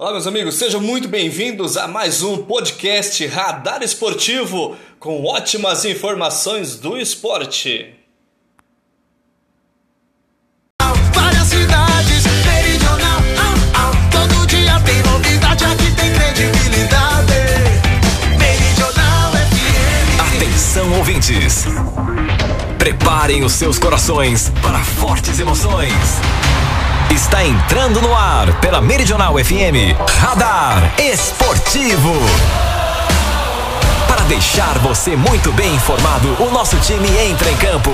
[0.00, 6.74] Olá, meus amigos, sejam muito bem-vindos a mais um podcast Radar Esportivo com ótimas informações
[6.76, 7.92] do esporte.
[11.12, 17.32] Várias cidades, meridional, ah, ah, todo dia tem novidade, aqui tem credibilidade.
[18.38, 20.34] Meridional FM.
[20.34, 21.66] Atenção ouvintes!
[22.78, 25.92] Preparem os seus corações para fortes emoções.
[27.10, 32.14] Está entrando no ar pela Meridional FM Radar Esportivo.
[34.06, 37.90] Para deixar você muito bem informado, o nosso time entra em campo.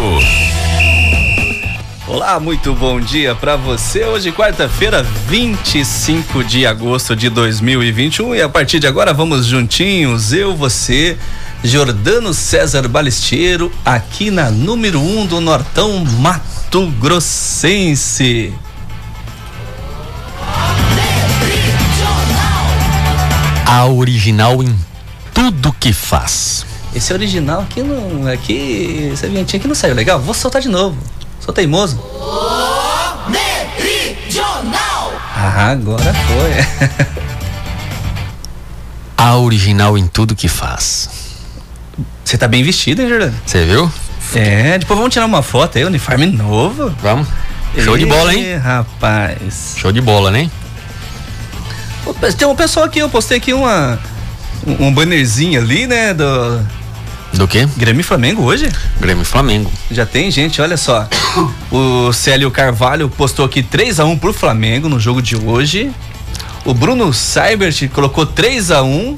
[2.06, 4.04] Olá, muito bom dia para você.
[4.04, 8.34] Hoje, quarta-feira, 25 de agosto de 2021.
[8.34, 11.16] E a partir de agora, vamos juntinhos, eu, você,
[11.64, 18.52] Jordano César Balesteiro, aqui na número 1 um do Nortão Mato Grossense.
[23.66, 24.78] A original em
[25.34, 26.64] tudo que faz.
[26.94, 28.26] Esse original aqui não.
[28.28, 29.10] Aqui.
[29.12, 30.20] Essa vinhetinha aqui não saiu legal.
[30.20, 30.96] Vou soltar de novo.
[31.40, 32.00] Sou teimoso.
[33.28, 35.12] Meridional.
[35.34, 37.16] Ah, agora foi.
[39.18, 41.10] A original em tudo que faz.
[42.24, 43.34] Você tá bem vestido, hein, Jordano?
[43.44, 43.90] Você viu?
[44.34, 46.94] É, depois vamos tirar uma foto aí, uniforme novo.
[47.02, 47.26] Vamos.
[47.78, 48.42] Show de bola, hein?
[48.42, 49.74] Ih, Rapaz.
[49.76, 50.50] Show de bola, né?
[52.38, 53.98] Tem um pessoal aqui, eu postei aqui uma.
[54.80, 56.12] Um bannerzinho ali, né?
[56.14, 56.60] Do
[57.32, 57.68] Do quê?
[57.76, 58.68] Grêmio e Flamengo hoje.
[59.00, 59.70] Grêmio e Flamengo.
[59.90, 61.08] Já tem gente, olha só.
[61.70, 65.90] O Célio Carvalho postou aqui 3 a 1 pro Flamengo no jogo de hoje.
[66.64, 69.16] O Bruno Seibert colocou 3 a 1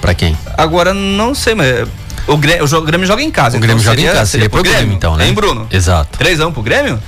[0.00, 0.36] Pra quem?
[0.58, 1.86] Agora não sei, mas
[2.26, 3.56] o Grêmio, o Grêmio joga em casa.
[3.56, 5.28] O Grêmio então joga em seria- casa, seria pro Grêmio, então, né?
[5.28, 5.68] Hein, Bruno?
[5.70, 6.18] Exato.
[6.18, 6.98] 3x1 pro Grêmio?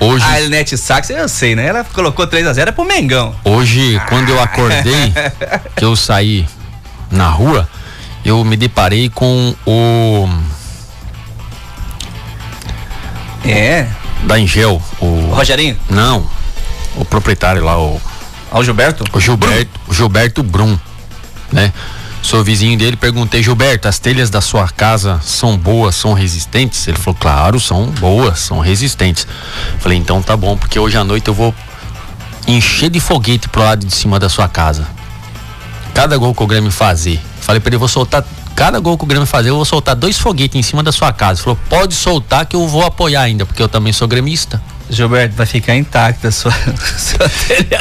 [0.00, 1.66] Hoje, A Elnete Sax, eu sei, né?
[1.66, 3.34] Ela colocou 3x0 é pro Mengão.
[3.44, 5.12] hoje, quando eu acordei,
[5.76, 6.46] que eu saí
[7.10, 7.68] na rua,
[8.24, 10.28] eu me deparei com o
[13.44, 13.86] É.
[14.24, 16.26] da Ingel, O o Rogerinho, não,
[16.96, 18.00] o proprietário lá, o
[18.50, 19.04] ao Gilberto.
[19.12, 20.78] O Gilberto, o Gilberto Brum,
[21.52, 21.72] né?
[22.24, 26.88] Sou vizinho dele, perguntei, Gilberto, as telhas da sua casa são boas, são resistentes?
[26.88, 29.26] Ele falou, claro, são boas, são resistentes.
[29.78, 31.54] Falei, então tá bom, porque hoje à noite eu vou
[32.48, 34.86] encher de foguete pro lado de cima da sua casa.
[35.92, 37.20] Cada gol que o Grêmio fazer.
[37.42, 38.24] Falei pra ele, vou soltar.
[38.56, 41.12] Cada gol que o Grêmio fazer, eu vou soltar dois foguetes em cima da sua
[41.12, 41.40] casa.
[41.40, 44.62] Ele falou, pode soltar que eu vou apoiar ainda, porque eu também sou gremista.
[44.90, 46.52] Gilberto, vai ficar intacta a sua,
[46.98, 47.30] sua.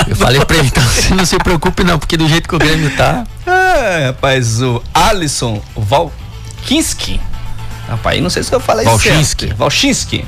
[0.07, 2.59] Eu falei pra ele, então você não se preocupe não, porque do jeito que o
[2.59, 3.25] Grêmio tá.
[3.45, 7.19] Ah, rapaz, o Alisson Valkinski.
[7.89, 9.47] Rapaz, não sei se eu falei Valchinski.
[9.47, 9.57] certo.
[9.57, 10.25] Valchinski.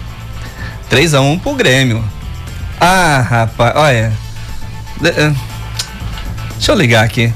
[0.92, 2.04] 3x1 pro Grêmio.
[2.80, 4.12] Ah, rapaz, olha.
[5.04, 5.32] Eh,
[6.56, 7.34] Deixa eu ligar aqui.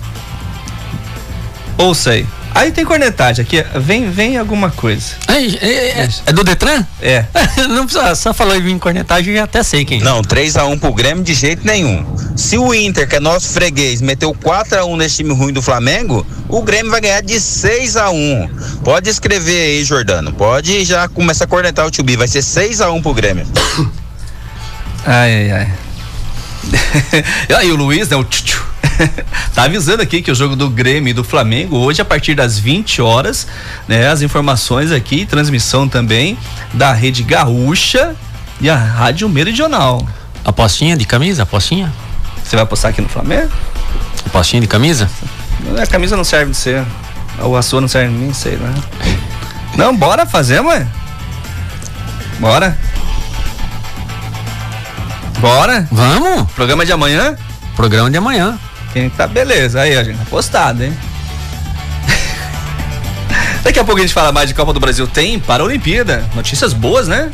[1.77, 2.25] Ouça aí.
[2.53, 3.63] Aí tem cornetagem aqui.
[3.79, 5.13] Vem, vem alguma coisa.
[5.27, 6.85] É, é, é- é do Detran?
[7.01, 7.25] É.
[7.69, 10.01] não precisa, só falou em cornetagem, eu já até sei quem.
[10.01, 12.05] Não, 3x1 pro Grêmio de jeito nenhum.
[12.35, 16.61] Se o Inter, que é nosso freguês, meteu 4x1 nesse time ruim do Flamengo, o
[16.61, 18.49] Grêmio vai ganhar de 6x1.
[18.83, 20.33] Pode escrever aí, Jordano.
[20.33, 23.45] Pode já começar a cornetar o Tio Vai ser 6x1 pro Grêmio.
[25.05, 25.73] Ai, ai, ai.
[27.49, 28.63] e aí o Luiz, né, o tchutchu,
[29.53, 32.57] tá avisando aqui que o jogo do Grêmio e do Flamengo hoje a partir das
[32.57, 33.47] 20 horas,
[33.87, 36.37] né, as informações aqui, transmissão também
[36.73, 38.15] da Rede Gaúcha
[38.59, 40.05] e a Rádio Meridional.
[40.43, 41.43] Apostinha de camisa?
[41.43, 41.91] Apostinha?
[42.43, 43.51] Você vai postar aqui no Flamengo?
[44.25, 45.09] Apostinha de camisa?
[45.81, 46.83] A camisa não serve de ser,
[47.39, 48.73] ou a sua não serve de mim, sei lá.
[49.75, 50.87] Não, bora fazer, mãe.
[52.39, 52.77] Bora.
[55.39, 55.87] Bora.
[55.91, 56.51] Vamos!
[56.51, 57.37] Programa de amanhã?
[57.75, 58.57] Programa de amanhã.
[58.93, 59.81] Quem tá beleza.
[59.81, 60.93] Aí, ó, gente, apostado, hein?
[63.63, 65.07] Daqui a pouco a gente fala mais de Copa do Brasil.
[65.07, 66.23] Tem para a Olimpíada.
[66.35, 67.31] Notícias boas, né?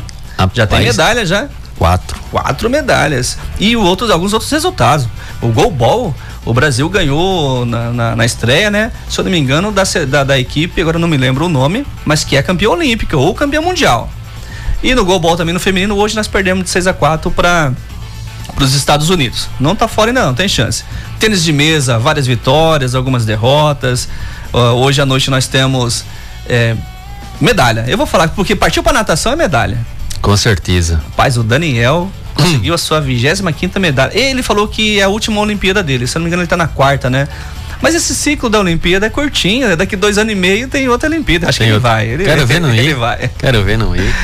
[0.52, 1.48] Já tem Rapaz, medalha já.
[1.78, 2.18] Quatro.
[2.30, 3.38] Quatro medalhas.
[3.58, 5.06] E outros, alguns outros resultados.
[5.40, 6.14] O Golbol,
[6.44, 8.92] o Brasil ganhou na, na, na estreia, né?
[9.08, 11.86] Se eu não me engano, da, da, da equipe, agora não me lembro o nome,
[12.04, 14.10] mas que é campeã olímpica ou campeã mundial.
[14.82, 17.72] E no Golbol também no feminino, hoje nós perdemos de 6 a 4 para
[18.60, 19.48] os Estados Unidos.
[19.58, 20.84] Não tá fora ainda não, tem chance.
[21.18, 24.08] Tênis de mesa, várias vitórias, algumas derrotas.
[24.52, 26.04] Ó, hoje à noite nós temos
[26.48, 26.74] é,
[27.40, 27.84] medalha.
[27.88, 29.78] Eu vou falar porque partiu para natação é medalha.
[30.20, 31.00] Com certeza.
[31.10, 34.16] Rapaz, o Daniel conseguiu a sua 25 quinta medalha.
[34.16, 36.06] Ele falou que é a última Olimpíada dele.
[36.06, 37.28] Se eu não me engano, ele tá na quarta, né?
[37.80, 39.76] Mas esse ciclo da Olimpíada é curtinho, né?
[39.76, 41.48] daqui dois anos e meio tem outra Olimpíada.
[41.48, 41.90] Acho Tem que ele outro.
[41.90, 42.06] vai.
[42.08, 42.78] Ele, Quero ver não ir.
[42.78, 43.30] Ele vai.
[43.38, 44.14] Quero ver não ir.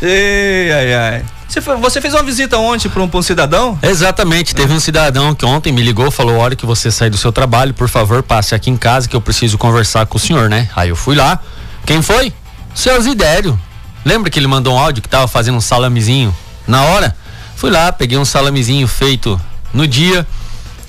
[0.00, 1.22] Ei, ai, ai.
[1.52, 3.78] Você, foi- você fez uma visita ontem para um, um cidadão?
[3.82, 7.30] Exatamente, teve um cidadão que ontem me ligou, falou: "Hora que você sair do seu
[7.30, 10.70] trabalho, por favor, passe aqui em casa que eu preciso conversar com o senhor, né?"
[10.74, 11.38] Aí eu fui lá.
[11.84, 12.32] Quem foi?
[12.74, 13.60] Seu Zidério.
[14.02, 16.34] Lembra que ele mandou um áudio que tava fazendo um salamezinho
[16.66, 17.14] na hora?
[17.54, 19.38] Fui lá, peguei um salamezinho feito
[19.74, 20.26] no dia,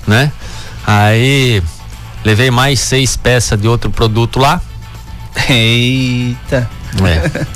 [0.06, 0.32] né?
[0.86, 1.62] Aí
[2.24, 4.62] levei mais seis peças de outro produto lá.
[5.48, 6.70] Eita.
[7.02, 7.46] É.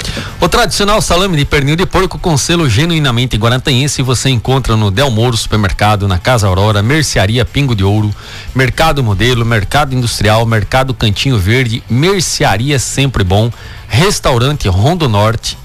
[0.40, 5.10] O tradicional salame de pernil de porco com selo genuinamente guarantanhense você encontra no Del
[5.10, 8.12] Moro Supermercado, na Casa Aurora, Mercearia Pingo de Ouro,
[8.52, 13.50] Mercado Modelo, Mercado Industrial, Mercado Cantinho Verde, Mercearia Sempre Bom,
[13.86, 15.56] Restaurante Rondo Norte,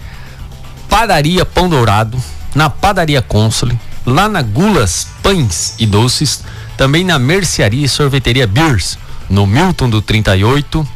[0.87, 2.21] Padaria Pão Dourado,
[2.53, 6.43] na Padaria Console, lá na Gulas Pães e Doces,
[6.77, 8.99] também na Mercearia e Sorveteria Beers,
[9.29, 10.87] no Milton do 38,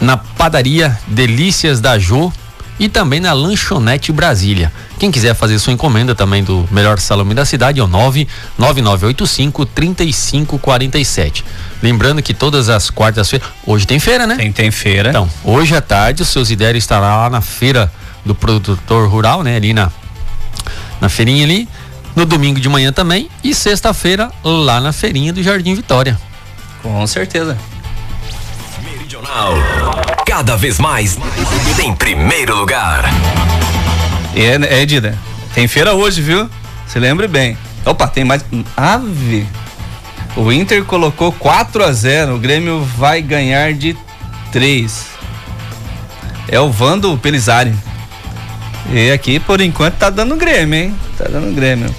[0.00, 2.32] na padaria Delícias da Jô
[2.78, 4.72] e também na Lanchonete Brasília.
[4.98, 11.44] Quem quiser fazer sua encomenda também do melhor salame da cidade é o 99985 3547.
[11.82, 14.36] Lembrando que todas as quartas-feiras, hoje tem feira, né?
[14.36, 15.10] Tem, tem feira.
[15.10, 17.92] Então, hoje à tarde o seu Zidério estará lá na feira
[18.24, 19.56] do produtor rural, né?
[19.56, 19.92] Ali na,
[21.00, 21.68] na feirinha ali.
[22.16, 23.30] No domingo de manhã também.
[23.44, 26.18] E sexta-feira lá na feirinha do Jardim Vitória.
[26.82, 27.58] Com certeza.
[29.20, 29.54] Meridional.
[30.26, 31.18] Cada vez mais
[31.82, 33.04] em primeiro lugar.
[34.34, 35.16] E é, é Dida,
[35.54, 36.48] tem feira hoje, viu?
[36.86, 37.56] Se lembre bem.
[37.84, 38.44] Opa, tem mais.
[38.76, 39.46] Ave!
[40.36, 43.96] O Inter colocou 4 a 0 O Grêmio vai ganhar de
[44.52, 45.06] 3.
[46.48, 47.74] É o Vando Pelizari.
[48.92, 50.94] E aqui, por enquanto, tá dando Grêmio, hein?
[51.18, 51.94] Tá dando Grêmio.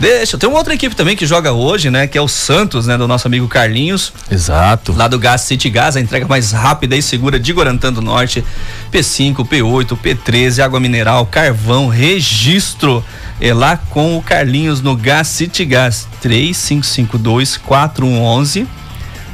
[0.00, 2.06] Deixa, tem uma outra equipe também que joga hoje, né?
[2.06, 2.96] Que é o Santos, né?
[2.96, 4.14] Do nosso amigo Carlinhos.
[4.30, 4.94] Exato.
[4.94, 8.42] Lá do Gas City Gas, a entrega mais rápida e segura de Guarantã do Norte.
[8.90, 13.04] P5, P8, P13, água mineral, carvão, registro.
[13.38, 16.08] É lá com o Carlinhos no Gas City Gas.
[16.22, 18.66] 3552 4111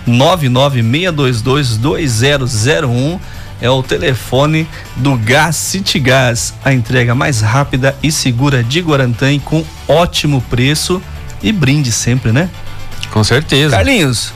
[0.05, 3.21] 99622 2001
[3.61, 9.39] é o telefone do Gas City Gas, a entrega mais rápida e segura de Guarantã
[9.39, 11.01] com ótimo preço
[11.43, 12.49] e brinde sempre, né?
[13.11, 13.77] Com certeza.
[13.77, 14.33] Carlinhos,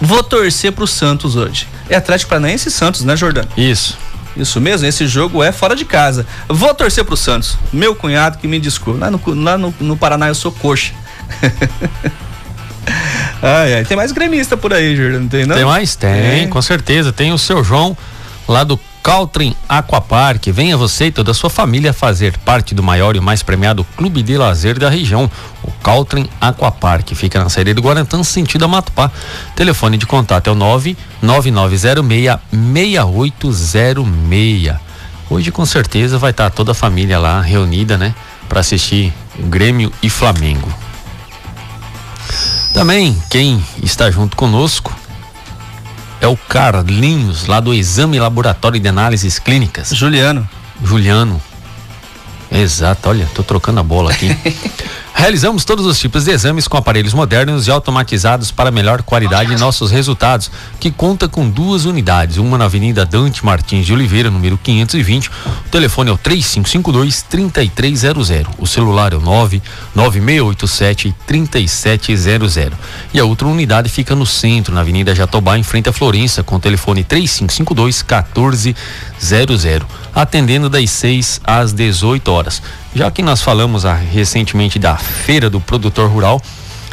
[0.00, 1.66] vou torcer pro Santos hoje.
[1.88, 3.48] É Atlético Paranaense e Santos, né, Jordano?
[3.56, 3.98] Isso.
[4.36, 6.26] Isso mesmo, esse jogo é fora de casa.
[6.48, 7.58] Vou torcer pro Santos.
[7.72, 8.98] Meu cunhado que me desculpe.
[8.98, 10.92] Lá no, lá no, no Paraná eu sou coxa.
[13.42, 13.84] ai, ai.
[13.84, 15.56] Tem mais gremista por aí, Jordano, tem não?
[15.56, 15.94] Tem mais?
[15.96, 16.46] Tem, É.
[16.46, 17.12] com certeza.
[17.12, 17.96] Tem o seu João
[18.48, 20.46] lá do Caltrim Aquapark.
[20.48, 24.22] Venha você e toda a sua família fazer parte do maior e mais premiado clube
[24.22, 25.30] de lazer da região,
[25.62, 27.10] o Caltrim Aquapark.
[27.14, 29.10] Fica na saída do Guarantã, sentido a Matupá.
[29.56, 34.76] Telefone de contato é o 99906 6806.
[35.28, 38.14] Hoje com certeza vai estar toda a família lá reunida, né,
[38.48, 40.72] para assistir Grêmio e Flamengo.
[42.74, 44.94] Também quem está junto conosco
[46.22, 49.88] é o Carlinhos, lá do Exame Laboratório de Análises Clínicas.
[49.88, 50.48] Juliano.
[50.82, 51.42] Juliano.
[52.48, 54.28] Exato, olha, tô trocando a bola aqui.
[55.14, 59.58] Realizamos todos os tipos de exames com aparelhos modernos e automatizados para melhor qualidade em
[59.58, 60.50] nossos resultados,
[60.80, 65.28] que conta com duas unidades, uma na Avenida Dante Martins de Oliveira, número 520.
[65.28, 65.32] O
[65.70, 68.54] telefone é o 3552 3300.
[68.58, 72.78] O celular é o 99687 3700.
[73.14, 76.56] E a outra unidade fica no centro, na Avenida Jatobá, em frente à Florença, com
[76.56, 82.60] o telefone 3552 1400, atendendo das 6 às 18 horas.
[82.94, 86.40] Já que nós falamos ah, recentemente da Feira do Produtor Rural,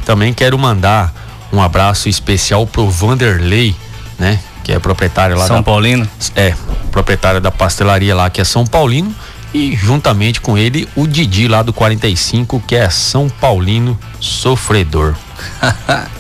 [0.05, 1.13] também quero mandar
[1.51, 3.75] um abraço especial pro Vanderlei,
[4.17, 4.39] né?
[4.63, 6.07] Que é proprietário lá São da Paulino.
[6.35, 6.53] é,
[6.91, 9.13] proprietário da pastelaria lá, que é São Paulino,
[9.53, 15.15] e juntamente com ele o Didi lá do 45, que é São Paulino sofredor.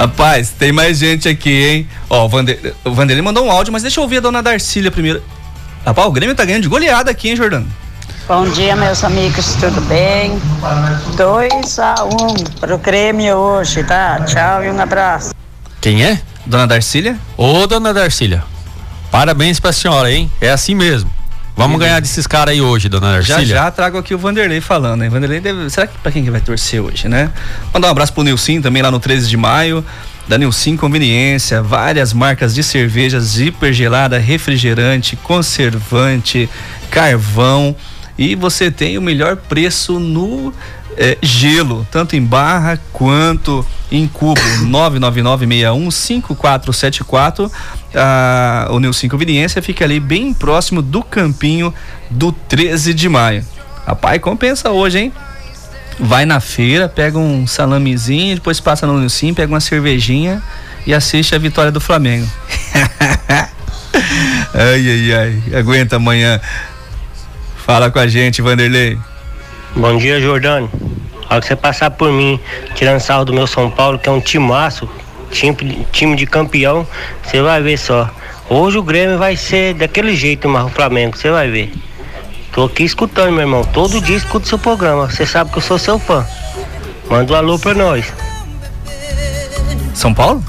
[0.00, 1.88] Rapaz, tem mais gente aqui, hein?
[2.08, 2.74] Ó, o, Vander...
[2.84, 5.22] o Vanderlei mandou um áudio, mas deixa eu ouvir a dona Darcília primeiro.
[5.84, 7.66] Rapaz, o Grêmio tá ganhando de goleada aqui, hein, Jordano?
[8.28, 10.38] Bom dia, meus amigos, tudo bem?
[11.16, 14.20] 2 a 1 um pro Grêmio hoje, tá?
[14.20, 15.34] Tchau e um abraço.
[15.80, 16.20] Quem é?
[16.46, 17.16] Dona Darcília?
[17.36, 18.44] Ô, dona Darcília,
[19.10, 20.30] parabéns pra senhora, hein?
[20.40, 21.10] É assim mesmo.
[21.56, 23.56] Vamos ganhar desses caras aí hoje, dona Já Darcília.
[23.56, 25.10] já trago aqui o Vanderlei falando, hein?
[25.10, 25.68] Vanderlei deve...
[25.68, 27.30] Será que pra quem que vai torcer hoje, né?
[27.74, 29.84] Mandar um abraço pro Nilcim também lá no 13 de maio.
[30.28, 36.48] Da Nilcim Conveniência, várias marcas de cervejas hipergelada, refrigerante, conservante,
[36.90, 37.74] carvão.
[38.16, 40.52] E você tem o melhor preço no
[40.96, 44.40] é, gelo, tanto em barra quanto em cubo.
[44.66, 47.50] 999615474.
[47.94, 51.74] Ah, o Nilson Conveniência fica ali bem próximo do campinho
[52.08, 53.44] do 13 de maio.
[53.86, 55.12] Rapaz, compensa hoje, hein?
[56.00, 60.42] Vai na feira, pega um salamezinho, depois passa no Nilson, pega uma cervejinha
[60.86, 62.26] e assiste a vitória do Flamengo.
[64.54, 65.58] ai, ai, ai.
[65.58, 66.40] Aguenta amanhã.
[67.66, 68.98] Fala com a gente, Vanderlei.
[69.76, 70.70] Bom dia, Jordano.
[71.28, 72.40] A hora que você passar por mim,
[72.74, 74.88] tirando sarro do meu São Paulo, que é um timaço,
[75.30, 76.86] time, time de campeão,
[77.22, 78.10] você vai ver só.
[78.48, 81.72] Hoje o Grêmio vai ser daquele jeito, mas o Flamengo, você vai ver.
[82.52, 83.64] Tô aqui escutando, meu irmão.
[83.64, 85.08] Todo dia escuto seu programa.
[85.08, 86.26] Você sabe que eu sou seu fã.
[87.08, 88.12] Manda um alô pra nós.
[89.94, 90.44] São Paulo?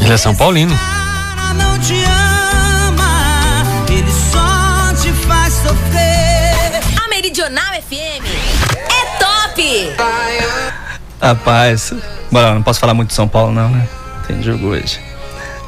[0.00, 0.74] Ele é São Paulino.
[0.76, 6.82] cara não te ama, ele só te faz sofrer.
[7.04, 8.24] A Meridional FM
[8.72, 9.96] é top!
[11.20, 11.92] Rapaz,
[12.30, 13.88] bora, não posso falar muito de São Paulo, não, né?
[14.26, 15.00] Tem jogo hoje.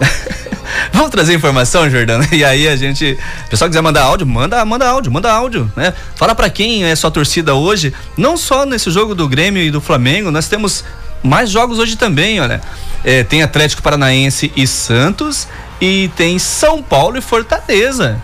[0.92, 2.26] Vamos trazer informação, Jordano?
[2.32, 3.18] E aí a gente.
[3.46, 5.92] O pessoal quiser mandar áudio, manda, manda áudio, manda áudio, né?
[6.16, 9.80] Fala pra quem é sua torcida hoje, não só nesse jogo do Grêmio e do
[9.80, 10.84] Flamengo, nós temos
[11.22, 12.60] mais jogos hoje também, olha.
[13.04, 15.46] É, tem Atlético Paranaense e Santos
[15.80, 18.20] e tem São Paulo e Fortaleza.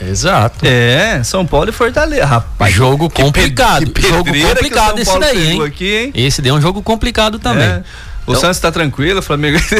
[0.00, 0.64] Exato.
[0.66, 2.24] É, São Paulo e Fortaleza.
[2.24, 3.90] Rapaz, jogo que complicado.
[3.90, 5.62] que jogo complicado esse daí, hein?
[5.62, 6.12] aqui, hein?
[6.14, 7.64] Esse daí é um jogo complicado também.
[7.66, 7.82] É.
[8.26, 9.58] O Então- Santos tá tranquilo, o Flamengo.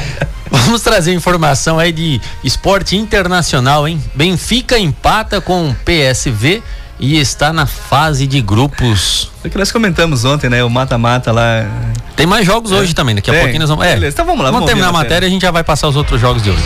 [0.50, 4.02] Vamos trazer informação aí de esporte internacional, hein?
[4.14, 6.62] Benfica empata com o PSV
[6.98, 9.30] e está na fase de grupos.
[9.44, 10.64] É que nós comentamos ontem, né?
[10.64, 11.66] O mata-mata lá.
[12.14, 13.42] Tem mais jogos hoje também, daqui a Tem.
[13.42, 13.84] pouquinho nós vamos.
[13.84, 15.42] É, Beleza, então vamos lá, Vamos vamos terminar a ouvir a matéria e a gente
[15.42, 16.62] já vai passar os outros jogos de hoje.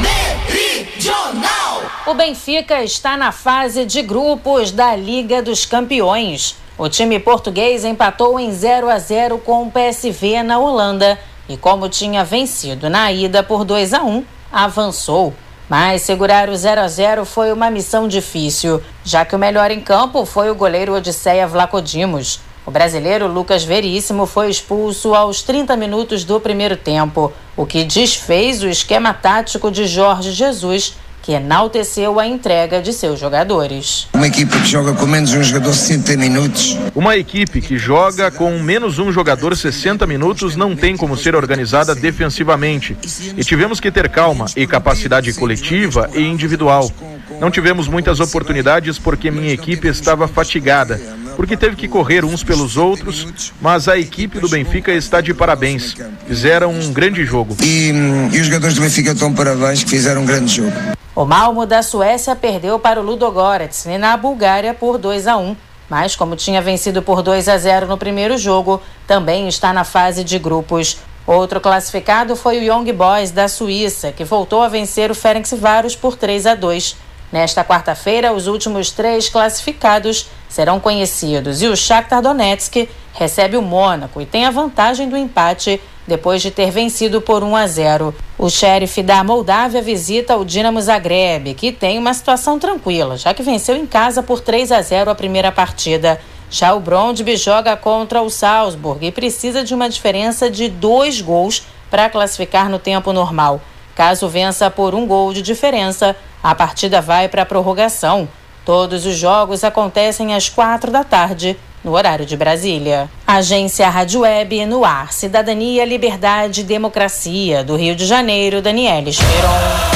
[0.00, 1.82] Meridional.
[2.06, 6.56] O Benfica está na fase de grupos da Liga dos Campeões.
[6.76, 11.88] O time português empatou em 0 a 0 com o PSV na Holanda e, como
[11.88, 15.34] tinha vencido na ida por 2 a 1, avançou.
[15.68, 19.80] Mas segurar o 0 a 0 foi uma missão difícil, já que o melhor em
[19.80, 22.40] campo foi o goleiro Odisseia Vlacodimos.
[22.66, 28.62] O brasileiro Lucas Veríssimo foi expulso aos 30 minutos do primeiro tempo, o que desfez
[28.62, 34.08] o esquema tático de Jorge Jesus, que enalteceu a entrega de seus jogadores.
[34.12, 36.78] Uma equipa que joga com menos um jogador 60 minutos.
[36.94, 41.94] Uma equipe que joga com menos um jogador 60 minutos não tem como ser organizada
[41.94, 42.94] defensivamente.
[43.38, 46.92] E tivemos que ter calma e capacidade coletiva e individual.
[47.40, 51.00] Não tivemos muitas oportunidades porque minha equipe estava fatigada,
[51.36, 55.96] porque teve que correr uns pelos outros, mas a equipe do Benfica está de parabéns.
[56.26, 57.56] Fizeram um grande jogo.
[57.62, 60.94] E, hum, e os jogadores do Benfica estão parabéns que fizeram um grande jogo.
[61.16, 65.56] O Malmo da Suécia perdeu para o Ludogorets na Bulgária por 2 a 1.
[65.88, 70.24] Mas como tinha vencido por 2 a 0 no primeiro jogo, também está na fase
[70.24, 70.98] de grupos.
[71.24, 76.16] Outro classificado foi o Young Boys da Suíça, que voltou a vencer o Ferencváros por
[76.16, 76.96] 3 a 2.
[77.30, 84.20] Nesta quarta-feira, os últimos três classificados serão conhecidos e o Shakhtar Donetsk recebe o Mônaco
[84.20, 88.14] e tem a vantagem do empate depois de ter vencido por 1 a 0.
[88.38, 93.42] O xerife da Moldávia visita o Dinamo Zagreb, que tem uma situação tranquila, já que
[93.42, 96.20] venceu em casa por 3 a 0 a primeira partida.
[96.50, 101.66] Já o Brondby joga contra o Salzburg e precisa de uma diferença de dois gols
[101.90, 103.60] para classificar no tempo normal.
[103.94, 108.28] Caso vença por um gol de diferença, a partida vai para a prorrogação.
[108.64, 113.08] Todos os jogos acontecem às quatro da tarde, no horário de Brasília.
[113.26, 115.12] Agência Rádio Web no ar.
[115.12, 117.62] Cidadania, Liberdade e Democracia.
[117.62, 119.94] Do Rio de Janeiro, Daniela Esperon.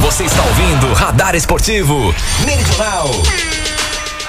[0.00, 2.14] Você está ouvindo Radar Esportivo
[2.46, 3.10] Meridional.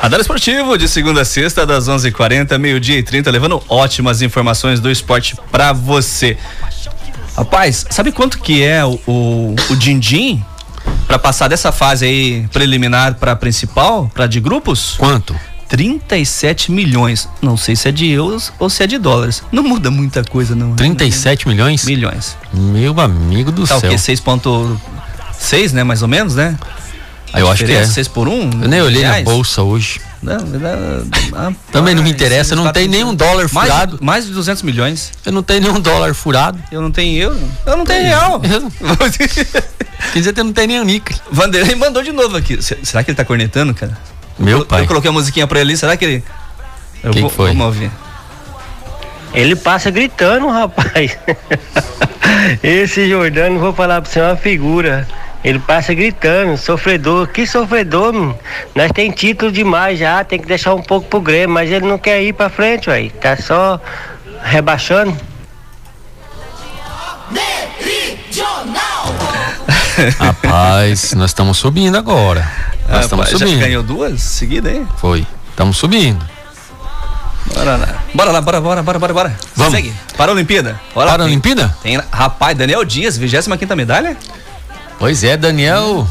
[0.02, 4.22] Radar Esportivo, de segunda a sexta, das 11:40 h 40 meio-dia e 30, levando ótimas
[4.22, 6.38] informações do esporte pra você.
[7.36, 10.44] Rapaz, sabe quanto que é o, o, o din-din
[11.06, 14.96] pra passar dessa fase aí preliminar pra principal, pra de grupos?
[14.98, 15.36] Quanto?
[15.70, 17.30] 37 milhões.
[17.42, 19.44] Não sei se é de euros ou se é de dólares.
[19.52, 20.76] Não muda muita coisa, não.
[20.76, 21.86] 37 milhões?
[21.86, 22.36] Milhões.
[22.54, 23.92] Meu amigo do Tá o céu.
[23.92, 23.96] quê?
[23.96, 25.84] 6,6, né?
[25.84, 26.58] Mais ou menos, né?
[27.32, 27.86] A Eu acho que é.
[27.86, 28.32] 6 por 1?
[28.32, 29.24] Um, Eu nem olhei na reais?
[29.26, 30.02] bolsa hoje.
[30.22, 34.00] Não, não, Também não me interessa, não tem nenhum dólar mais, furado.
[34.02, 35.12] Mais de 200 milhões.
[35.24, 36.58] Eu não tenho nenhum dólar furado.
[36.72, 37.40] Eu não tenho euro.
[37.66, 38.42] Eu não tenho real.
[40.12, 41.16] Quer dizer, eu não tenho nenhum níquel.
[41.32, 42.62] Vanderlei mandou de novo aqui.
[42.62, 43.96] Se- Será que ele tá cornetando, cara?
[44.40, 44.82] Meu eu, pai.
[44.82, 46.24] Eu coloquei a musiquinha pra ele ali, será que ele.
[47.04, 47.50] Eu Quem vou, foi?
[47.50, 47.92] Vamos ouvir.
[49.34, 51.18] Ele passa gritando, rapaz.
[52.64, 55.08] Esse Jordano, vou falar pra você, é uma figura.
[55.44, 58.38] Ele passa gritando, sofredor, que sofredor, mano.
[58.76, 61.98] Nós tem título demais já, tem que deixar um pouco pro Grêmio, mas ele não
[61.98, 63.10] quer ir pra frente, ué.
[63.22, 63.80] Tá só
[64.44, 65.16] rebaixando.
[70.20, 72.50] Rapaz, nós estamos subindo agora.
[72.88, 73.60] Nós estamos Rapaz, já subindo.
[73.60, 74.88] ganhou duas seguidas, hein?
[74.98, 75.26] Foi.
[75.50, 76.26] Estamos subindo.
[77.54, 78.04] Bora lá.
[78.14, 79.40] Bora lá, bora, bora, bora, bora, bora.
[79.56, 79.74] Vamos.
[79.74, 79.94] Segue.
[80.16, 80.80] Paralimpíada.
[80.96, 81.76] Olha lá, Paralimpíada?
[81.82, 84.16] Tem, tem, rapaz, Daniel Dias, 25 medalha?
[84.98, 86.08] Pois é, Daniel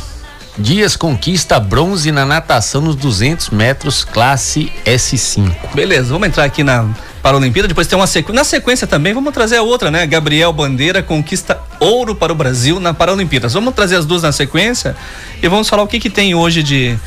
[0.59, 5.55] Dias conquista bronze na natação nos 200 metros, classe S5.
[5.75, 6.85] Beleza, vamos entrar aqui na
[7.23, 8.35] Paralimpíada, depois tem uma sequência.
[8.35, 10.07] Na sequência também, vamos trazer a outra, né?
[10.07, 13.53] Gabriel Bandeira conquista ouro para o Brasil na Paralimpíadas.
[13.53, 14.97] Vamos trazer as duas na sequência
[15.43, 16.99] e vamos falar o que que tem hoje de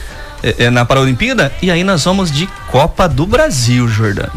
[0.44, 4.34] eh, eh, na Paralimpíada e aí nós vamos de Copa do Brasil, Jordano.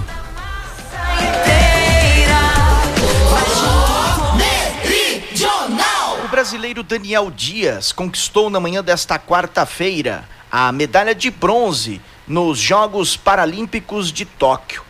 [6.25, 13.17] O brasileiro Daniel Dias conquistou na manhã desta quarta-feira a medalha de bronze nos Jogos
[13.17, 14.83] Paralímpicos de Tóquio.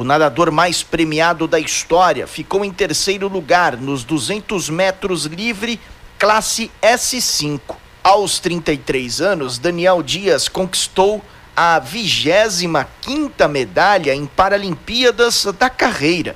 [0.00, 5.78] O nadador mais premiado da história ficou em terceiro lugar nos 200 metros livre,
[6.18, 7.60] classe S5.
[8.02, 11.22] Aos 33 anos, Daniel Dias conquistou
[11.54, 16.34] a 25 quinta medalha em Paralimpíadas da carreira.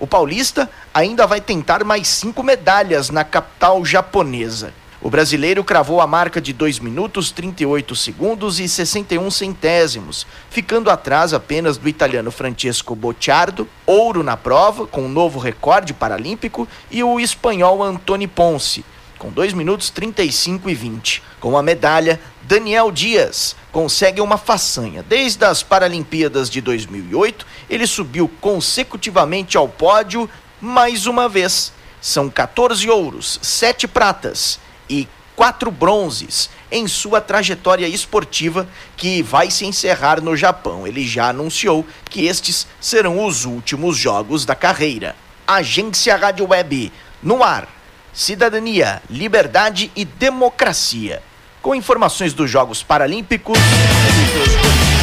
[0.00, 4.74] O paulista ainda vai tentar mais cinco medalhas na capital japonesa.
[5.04, 11.34] O brasileiro cravou a marca de 2 minutos 38 segundos e 61 centésimos, ficando atrás
[11.34, 17.20] apenas do italiano Francesco Bocciardo, ouro na prova, com um novo recorde paralímpico, e o
[17.20, 18.82] espanhol Antoni Ponce,
[19.18, 21.22] com 2 minutos 35 e 20.
[21.38, 25.02] Com a medalha, Daniel Dias consegue uma façanha.
[25.02, 30.30] Desde as Paralimpíadas de 2008, ele subiu consecutivamente ao pódio
[30.62, 31.74] mais uma vez.
[32.00, 39.64] São 14 ouros, 7 pratas e 4 bronzes em sua trajetória esportiva que vai se
[39.64, 40.86] encerrar no Japão.
[40.86, 45.16] Ele já anunciou que estes serão os últimos jogos da carreira.
[45.46, 47.68] Agência Rádio Web, no ar.
[48.12, 51.20] Cidadania, liberdade e democracia.
[51.60, 53.58] Com informações dos Jogos Paralímpicos.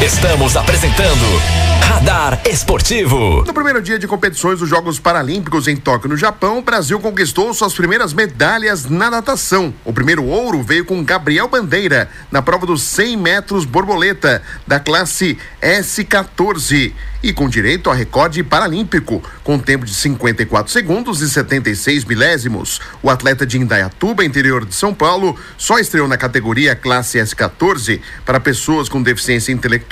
[0.01, 3.43] Estamos apresentando Radar Esportivo.
[3.45, 7.53] No primeiro dia de competições dos Jogos Paralímpicos em Tóquio, no Japão, o Brasil conquistou
[7.53, 9.71] suas primeiras medalhas na natação.
[9.85, 15.37] O primeiro ouro veio com Gabriel Bandeira na prova dos 100 metros borboleta da classe
[15.61, 22.81] S14 e com direito a recorde paralímpico, com tempo de 54 segundos e 76 milésimos.
[23.03, 28.39] O atleta de Indaiatuba, interior de São Paulo, só estreou na categoria classe S14 para
[28.39, 29.90] pessoas com deficiência intelectual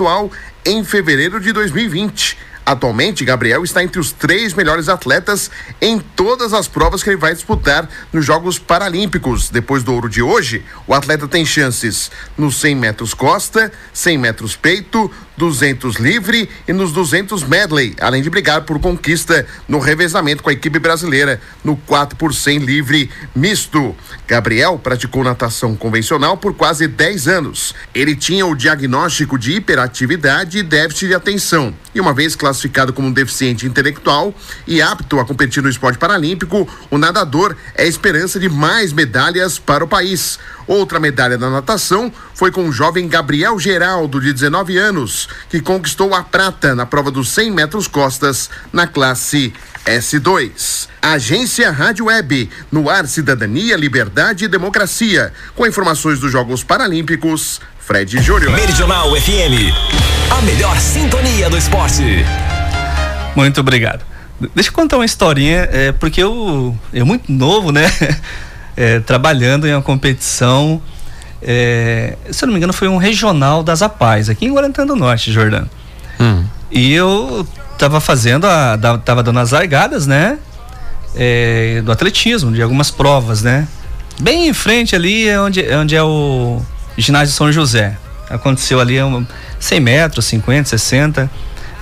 [0.65, 2.37] em fevereiro de 2020.
[2.69, 5.49] Atualmente, Gabriel está entre os três melhores atletas
[5.81, 9.49] em todas as provas que ele vai disputar nos Jogos Paralímpicos.
[9.49, 14.55] Depois do ouro de hoje, o atleta tem chances nos 100 metros costa, 100 metros
[14.55, 15.09] peito,
[15.39, 20.53] 200 livre e nos 200 medley, além de brigar por conquista no revezamento com a
[20.53, 23.95] equipe brasileira no 4 por 100 livre misto.
[24.27, 27.73] Gabriel praticou natação convencional por quase 10 anos.
[27.95, 31.73] Ele tinha o diagnóstico de hiperatividade e déficit de atenção.
[31.95, 34.35] E uma vez classificado como um deficiente intelectual
[34.67, 39.85] e apto a competir no esporte paralímpico, o nadador é esperança de mais medalhas para
[39.85, 40.37] o país.
[40.69, 46.13] Outra medalha na natação foi com o jovem Gabriel Geraldo, de 19 anos, que conquistou
[46.13, 49.51] a prata na prova dos 100 metros costas na classe
[49.83, 50.87] S2.
[51.01, 55.33] Agência Rádio Web, no ar Cidadania, Liberdade e Democracia.
[55.55, 58.51] Com informações dos Jogos Paralímpicos, Fred Júnior.
[58.51, 59.73] Meridional FM.
[60.29, 62.23] A melhor sintonia do esporte.
[63.35, 64.05] Muito obrigado.
[64.53, 67.91] Deixa eu contar uma historinha, é, porque eu, eu muito novo, né?
[68.79, 70.81] É, trabalhando em uma competição,
[71.41, 74.95] é, se eu não me engano, foi um regional das APAES, aqui em Guarantã do
[74.95, 75.69] Norte, Jordano.
[76.71, 77.45] E eu
[77.77, 80.37] tava fazendo, a, tava dando as largadas, né?
[81.13, 83.67] É, do atletismo, de algumas provas, né?
[84.21, 86.61] Bem em frente ali é onde, é onde é o
[86.97, 87.97] ginásio São José.
[88.29, 89.25] Aconteceu ali um,
[89.59, 91.29] 100 metros, 50, 60.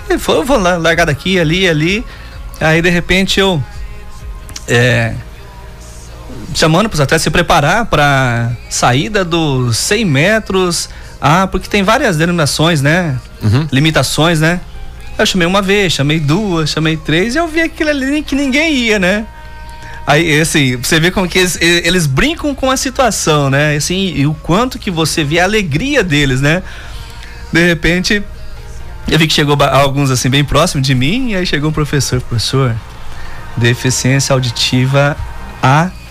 [0.10, 2.06] E foi, eu vou largar daqui, ali, ali.
[2.60, 3.62] Aí de repente eu.
[4.68, 5.14] É,
[6.58, 10.90] chamando para até se preparar para saída dos 100 metros.
[11.22, 13.16] Ah, porque tem várias denominações, né?
[13.72, 14.60] Limitações, né?
[15.20, 18.74] Eu chamei uma vez, chamei duas, chamei três e eu vi aquilo ali que ninguém
[18.74, 19.28] ia, né?
[20.08, 23.76] Aí, assim, você vê como que eles, eles brincam com a situação, né?
[23.76, 26.64] Assim, e o quanto que você vê a alegria deles, né?
[27.54, 28.24] De repente,
[29.08, 32.20] eu vi que chegou alguns assim bem próximo de mim, e aí chegou um professor,
[32.22, 32.76] professor,
[33.58, 35.16] deficiência auditiva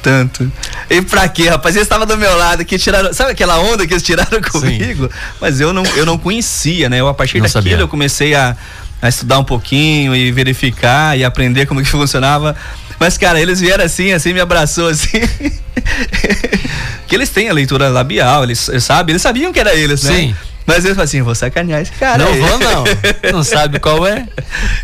[0.07, 0.53] tanto.
[0.89, 1.75] E pra quê, rapaz?
[1.75, 3.13] Eles estavam do meu lado aqui, tiraram.
[3.13, 5.11] Sabe aquela onda que eles tiraram comigo?
[5.41, 7.01] Mas eu não, eu não conhecia, né?
[7.01, 7.77] Eu, a partir Não daquilo sabia.
[7.77, 8.57] eu comecei a,
[9.03, 12.55] a estudar um pouquinho e verificar e aprender como que funcionava.
[13.01, 15.19] Mas, cara, eles vieram assim, assim, me abraçou assim.
[17.09, 20.15] que eles têm a leitura labial, eles, eles sabem, eles sabiam que era eles, né?
[20.15, 20.37] Sim.
[20.65, 22.25] Mas eles falaram assim, vou sacanear esse cara.
[22.25, 22.41] Não aí.
[22.41, 22.85] vou, não.
[23.33, 24.27] Não sabe qual é.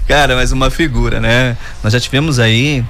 [0.07, 1.57] Cara, mas uma figura, né?
[1.83, 2.85] Nós já tivemos aí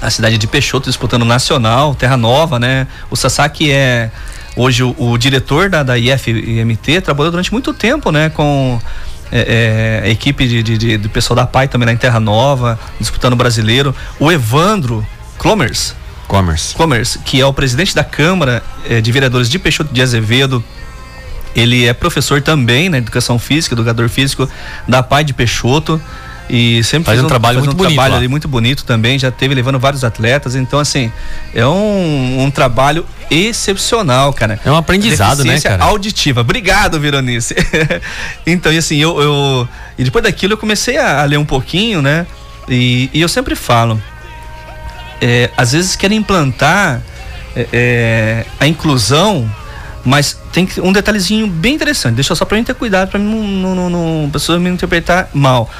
[0.00, 2.86] a cidade de Peixoto disputando o Nacional, Terra Nova, né?
[3.10, 4.10] O Sasaki é
[4.56, 8.28] hoje o, o diretor da, da IFMT, trabalhou durante muito tempo, né?
[8.30, 8.80] Com
[9.32, 12.20] é, é, a equipe de, de- de- do pessoal da PAI também lá em Terra
[12.20, 13.94] Nova, disputando o brasileiro.
[14.20, 15.04] O Evandro
[15.38, 15.94] Clomers,
[16.28, 16.74] Commerce.
[16.74, 20.62] Commerce, que é o presidente da Câmara eh, de Vereadores de Peixoto de Azevedo.
[21.54, 24.48] Ele é professor também na educação física, educador físico
[24.88, 26.00] da PAI de Peixoto.
[26.48, 28.18] E sempre Faz um trabalho faz muito bonito trabalho lá.
[28.18, 30.54] ali muito bonito também, já teve levando vários atletas.
[30.54, 31.10] Então, assim,
[31.54, 34.60] é um, um trabalho excepcional, cara.
[34.64, 35.82] É um aprendizado, né, cara?
[35.84, 36.42] auditiva.
[36.42, 37.54] Obrigado, Veronice.
[38.46, 42.02] então, e assim, eu, eu- E depois daquilo eu comecei a, a ler um pouquinho,
[42.02, 42.26] né?
[42.68, 44.00] E, e eu sempre falo,
[45.20, 47.00] é, às vezes querem implantar
[47.56, 49.50] é, é, a inclusão,
[50.04, 52.14] mas tem um detalhezinho bem interessante.
[52.16, 53.90] Deixa só pra mim ter cuidado, não, não, não,
[54.22, 55.70] não pessoa me interpretar mal.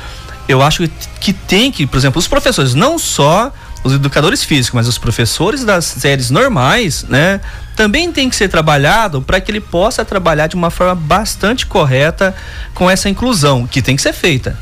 [0.48, 0.88] Eu acho
[1.20, 3.52] que, tem que, por exemplo, os professores, não só
[3.82, 7.40] os educadores físicos, mas os professores das séries normais, né,
[7.76, 12.34] também tem que ser trabalhado para que ele possa trabalhar de uma forma bastante correta
[12.72, 14.58] com essa inclusão, que tem que ser feita.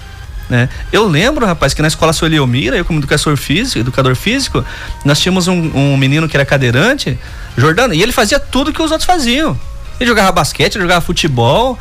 [0.48, 0.68] Né?
[0.92, 4.64] Eu lembro, rapaz, que na escola Sueli Elmira, eu como educador físico, educador físico,
[5.04, 7.18] nós tínhamos um, um menino que era cadeirante,
[7.56, 9.58] Jordano, e ele fazia tudo que os outros faziam.
[10.00, 11.78] Ele jogava basquete, ele jogava futebol,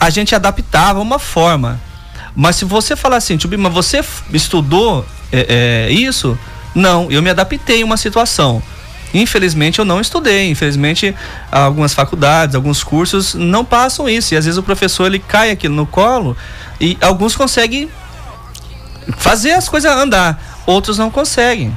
[0.00, 1.78] a gente adaptava uma forma.
[2.40, 6.38] Mas se você falar assim, Tio Bima, você f- estudou eh, eh, isso?
[6.72, 8.62] Não, eu me adaptei a uma situação.
[9.12, 11.12] Infelizmente eu não estudei, infelizmente
[11.50, 15.68] algumas faculdades, alguns cursos não passam isso e às vezes o professor ele cai aqui
[15.68, 16.36] no colo
[16.80, 17.88] e alguns conseguem
[19.16, 21.76] fazer as coisas andar, outros não conseguem.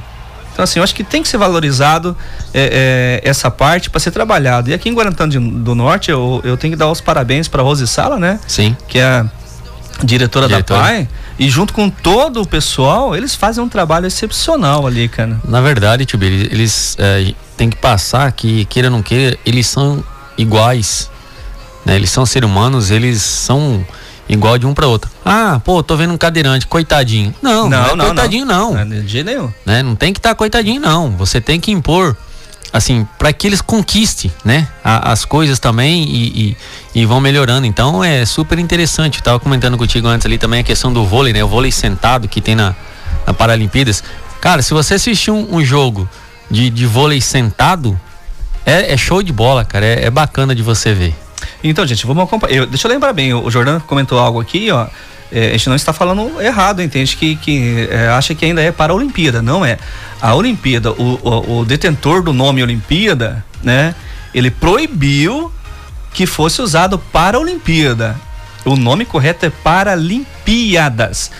[0.52, 2.14] Então assim, eu acho que tem que ser valorizado
[2.54, 4.68] é, é, essa parte para ser trabalhado.
[4.70, 7.84] E aqui em Guarantã do Norte eu, eu tenho que dar os parabéns para Rose
[7.88, 8.38] Sala, né?
[8.46, 8.76] Sim.
[8.86, 9.26] Que é a
[10.04, 11.08] diretora, da PAI.
[11.38, 15.40] E junto com todo o pessoal, eles fazem um trabalho excepcional ali, cara.
[15.44, 19.66] Na verdade, Tio Billy, eles é, têm que passar que, queira ou não queira, eles
[19.66, 20.02] são
[20.36, 21.10] iguais.
[21.84, 21.96] Né?
[21.96, 23.84] Eles são seres humanos, eles são
[24.28, 25.10] igual de um para outro.
[25.24, 27.34] Ah, pô, tô vendo um cadeirante, coitadinho.
[27.42, 28.74] Não, não, é coitadinho não.
[28.74, 29.52] Não, de jeito nenhum.
[29.64, 29.82] né?
[29.82, 31.10] Não tem que estar coitadinho não.
[31.12, 32.16] Você tem que impor
[32.72, 34.66] assim, para que eles conquistem, né?
[34.82, 36.56] a- as coisas também e,
[36.94, 37.66] e, e vão melhorando.
[37.66, 39.18] Então é super interessante.
[39.18, 41.42] Eu tava comentando contigo antes ali também a questão do vôlei, né?
[41.44, 42.74] O vôlei sentado que tem na,
[43.26, 44.02] na Paralimpíadas.
[44.40, 46.08] Cara, se você assistir um, um jogo
[46.50, 47.98] de, de vôlei sentado,
[48.66, 49.84] é, é show de bola, cara.
[49.86, 51.14] É, é bacana de você ver.
[51.62, 52.54] Então, gente, vamos acompanhar.
[52.56, 54.86] Eu- deixa eu lembrar bem, o Jordano comentou algo aqui, ó.
[55.32, 57.16] É, a gente não está falando errado, entende?
[57.16, 59.40] Que, que é, acha que ainda é para a Olimpíada.
[59.40, 59.78] Não é.
[60.20, 63.94] A Olimpíada, o, o, o detentor do nome Olimpíada, né?
[64.34, 65.50] Ele proibiu
[66.12, 68.16] que fosse usado para a Olimpíada.
[68.64, 71.30] O nome correto é Paralimpíadas.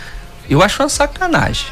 [0.49, 1.67] Eu acho uma sacanagem.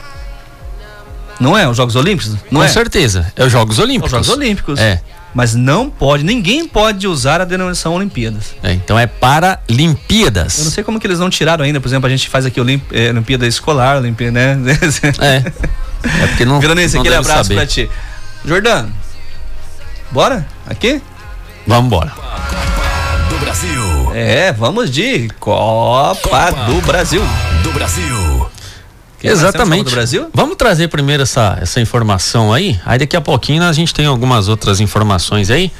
[1.40, 1.66] Não é?
[1.68, 2.34] Os Jogos Olímpicos?
[2.50, 2.68] Não Com é?
[2.68, 3.32] certeza.
[3.34, 4.12] É os Jogos Olímpicos.
[4.12, 4.78] Os Jogos Olímpicos.
[4.78, 5.00] É.
[5.32, 8.54] Mas não pode, ninguém pode usar a denominação Olimpíadas.
[8.62, 10.58] É, então é Paralimpíadas.
[10.58, 12.60] Eu não sei como que eles não tiraram ainda, por exemplo, a gente faz aqui
[12.60, 14.58] Olimp, eh, Olimpíada Escolar, Olimpíada, né?
[15.20, 15.36] É.
[16.22, 16.58] É porque não.
[16.60, 17.54] Veronice, aquele abraço saber.
[17.54, 17.88] pra ti.
[18.44, 18.92] Jordano,
[20.10, 20.46] bora?
[20.66, 21.00] Aqui?
[21.66, 22.12] Vamos embora.
[23.28, 24.12] Do Brasil.
[24.14, 27.22] É, vamos de Copa, do Brasil.
[27.62, 28.49] Do Brasil.
[29.22, 29.84] Exatamente.
[29.84, 30.30] do Brasil?
[30.32, 32.78] Vamos trazer primeiro essa, essa informação aí.
[32.84, 35.70] Aí daqui a pouquinho a gente tem algumas outras informações aí.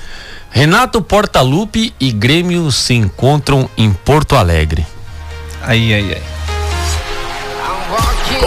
[0.51, 4.87] Renato Portaluppi e Grêmio se encontram em Porto Alegre.
[5.63, 6.41] Aí, aí, aí.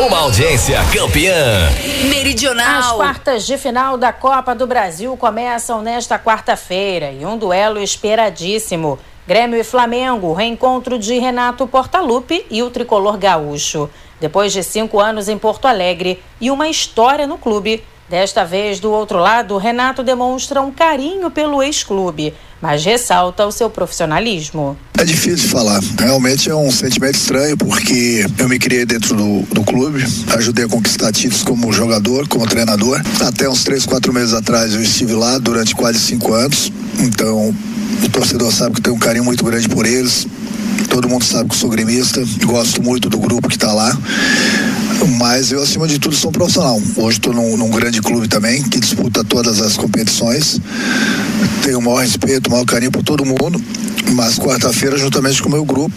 [0.06, 1.68] Uma audiência campeã.
[1.68, 2.98] As Meridional.
[2.98, 9.00] quartas de final da Copa do Brasil começam nesta quarta-feira e um duelo esperadíssimo.
[9.26, 13.90] Grêmio e Flamengo, reencontro de Renato Portaluppi e o tricolor gaúcho.
[14.24, 18.92] Depois de cinco anos em Porto Alegre e uma história no clube, desta vez do
[18.92, 24.78] outro lado, Renato demonstra um carinho pelo ex-clube, mas ressalta o seu profissionalismo.
[24.98, 25.82] É difícil falar.
[26.00, 30.68] Realmente é um sentimento estranho, porque eu me criei dentro do, do clube, ajudei a
[30.70, 33.02] conquistar títulos como jogador, como treinador.
[33.26, 36.72] Até uns três, quatro meses atrás eu estive lá durante quase cinco anos.
[37.00, 37.54] Então,
[38.04, 40.26] o torcedor sabe que tenho um carinho muito grande por eles.
[40.90, 43.98] Todo mundo sabe que eu sou gremista, gosto muito do grupo que está lá.
[45.08, 46.80] Mas eu, acima de tudo, sou um profissional.
[46.98, 50.60] Hoje estou num, num, grande clube também, que disputa todas as competições.
[51.64, 53.62] Tenho o maior respeito, o maior carinho por todo mundo.
[54.14, 55.94] Mas quarta-feira, juntamente com o meu grupo,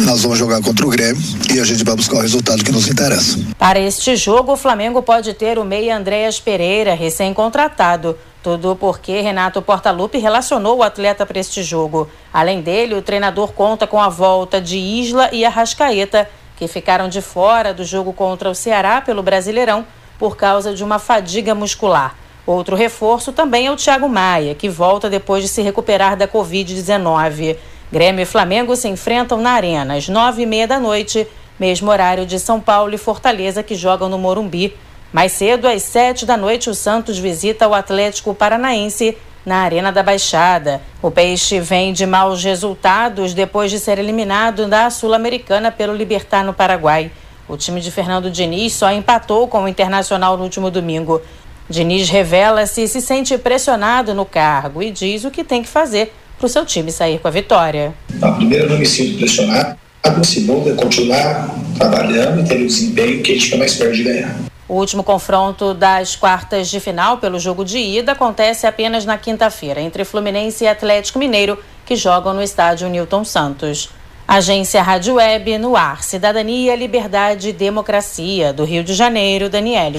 [0.00, 2.88] nós vamos jogar contra o Grêmio e a gente vai buscar o resultado que nos
[2.88, 3.38] interessa.
[3.58, 8.16] Para este jogo, o Flamengo pode ter o meia Andréas Pereira, recém-contratado.
[8.42, 12.08] Tudo porque Renato Portaluppi relacionou o atleta para este jogo.
[12.32, 17.20] Além dele, o treinador conta com a volta de Isla e Arrascaeta, que ficaram de
[17.20, 19.84] fora do jogo contra o Ceará pelo Brasileirão
[20.18, 22.16] por causa de uma fadiga muscular.
[22.46, 27.56] Outro reforço também é o Thiago Maia, que volta depois de se recuperar da Covid-19.
[27.90, 31.26] Grêmio e Flamengo se enfrentam na Arena às nove e meia da noite,
[31.58, 34.76] mesmo horário de São Paulo e Fortaleza, que jogam no Morumbi.
[35.12, 40.02] Mais cedo, às sete da noite, o Santos visita o Atlético Paranaense na Arena da
[40.02, 40.80] Baixada.
[41.00, 46.54] O Peixe vem de maus resultados depois de ser eliminado da Sul-Americana pelo Libertar no
[46.54, 47.10] Paraguai.
[47.48, 51.20] O time de Fernando Diniz só empatou com o Internacional no último domingo.
[51.68, 56.46] Diniz revela-se se sente pressionado no cargo e diz o que tem que fazer para
[56.46, 57.94] o seu time sair com a vitória.
[58.20, 59.76] A primeira, não me sinto pressionado.
[60.02, 64.02] A segunda continuar trabalhando e ter o desempenho que a gente fica mais perto de
[64.02, 64.51] ganhar.
[64.68, 69.80] O último confronto das quartas de final pelo jogo de ida acontece apenas na quinta-feira,
[69.80, 73.90] entre Fluminense e Atlético Mineiro, que jogam no estádio Newton Santos.
[74.26, 76.02] Agência Rádio Web no ar.
[76.02, 78.52] Cidadania, Liberdade e Democracia.
[78.52, 79.98] Do Rio de Janeiro, Daniele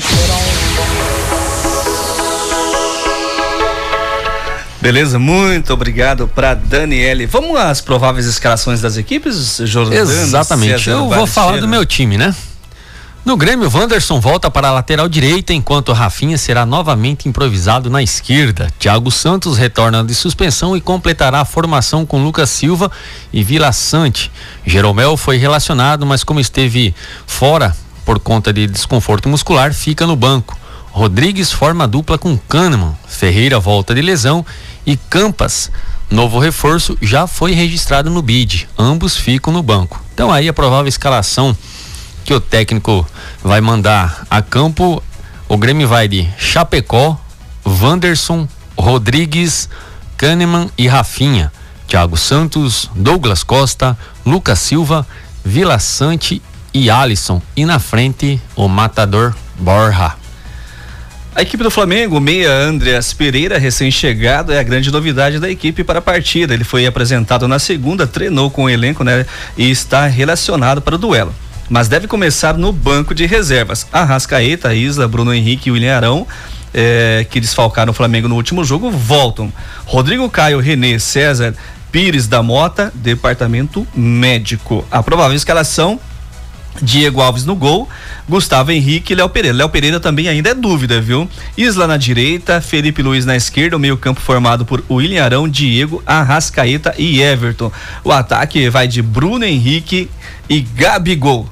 [4.81, 7.25] Beleza, muito obrigado para Daniele.
[7.25, 10.11] Vamos às prováveis escalações das equipes, Jordano?
[10.11, 10.89] Exatamente.
[10.89, 12.35] Eu vou falar do meu time, né?
[13.25, 18.69] No Grêmio, Wanderson volta para a lateral direita, enquanto Rafinha será novamente improvisado na esquerda.
[18.77, 22.91] Thiago Santos retorna de suspensão e completará a formação com Lucas Silva
[23.31, 24.29] e Vila Sante.
[24.65, 26.93] Jeromel foi relacionado, mas como esteve
[27.25, 30.57] fora por conta de desconforto muscular, fica no banco.
[30.91, 32.93] Rodrigues forma dupla com Kahneman.
[33.07, 34.45] Ferreira volta de lesão
[34.85, 35.71] e Campas,
[36.11, 38.67] novo reforço, já foi registrado no BID.
[38.77, 40.03] Ambos ficam no banco.
[40.13, 41.55] Então aí a provável escalação
[42.23, 43.07] que o técnico
[43.43, 45.03] vai mandar a campo.
[45.47, 47.19] O Grêmio vai de Chapecó,
[47.65, 49.69] Wanderson, Rodrigues,
[50.17, 51.51] Kahneman e Rafinha.
[51.87, 55.05] Thiago Santos, Douglas Costa, Lucas Silva,
[55.43, 56.41] Vila Sante
[56.73, 57.41] e Alisson.
[57.55, 60.15] E na frente, o matador Borja.
[61.35, 65.97] A equipe do Flamengo, meia Andreas Pereira, recém-chegado, é a grande novidade da equipe para
[65.97, 66.53] a partida.
[66.53, 69.25] Ele foi apresentado na segunda, treinou com o elenco, né?
[69.57, 71.33] E está relacionado para o duelo.
[71.69, 73.87] Mas deve começar no banco de reservas.
[73.91, 76.27] Arrascaeta, Isla, Bruno Henrique e William Arão,
[76.73, 79.51] é, que desfalcaram o Flamengo no último jogo, voltam.
[79.85, 81.53] Rodrigo Caio, Renê, César,
[81.91, 84.85] Pires da Mota, departamento médico.
[84.91, 85.99] A provável escalação
[86.81, 87.87] Diego Alves no gol,
[88.27, 89.57] Gustavo Henrique e Léo Pereira.
[89.57, 91.29] Léo Pereira também ainda é dúvida, viu?
[91.57, 96.93] Isla na direita, Felipe Luiz na esquerda, o meio-campo formado por William Arão, Diego, Arrascaeta
[96.97, 97.71] e Everton.
[98.03, 100.09] O ataque vai de Bruno Henrique
[100.53, 101.49] e Gabigol.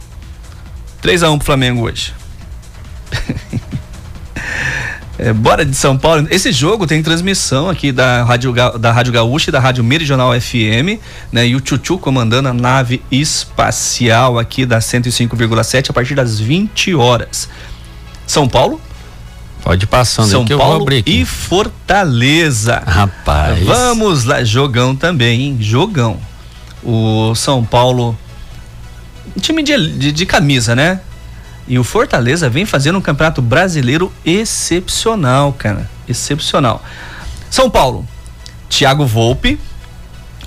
[1.01, 2.13] 3 a 1 pro Flamengo hoje.
[5.19, 6.25] É, bora de São Paulo.
[6.31, 10.99] Esse jogo tem transmissão aqui da Rádio, da Rádio Gaúcha e da Rádio Meridional FM,
[11.31, 11.47] né?
[11.47, 17.47] E o Chuchu comandando a nave espacial aqui da 105,7 a partir das 20 horas.
[18.25, 18.81] São Paulo?
[19.63, 22.81] Pode ir passando São que Paulo e Fortaleza.
[22.83, 23.63] Rapaz.
[23.63, 25.57] Vamos lá, jogão também, hein?
[25.59, 26.19] Jogão.
[26.83, 28.17] O São Paulo.
[29.39, 30.99] Time de, de, de camisa, né?
[31.67, 35.89] E o Fortaleza vem fazendo um campeonato brasileiro excepcional, cara.
[36.07, 36.83] Excepcional.
[37.49, 38.05] São Paulo,
[38.69, 39.59] Thiago Volpe,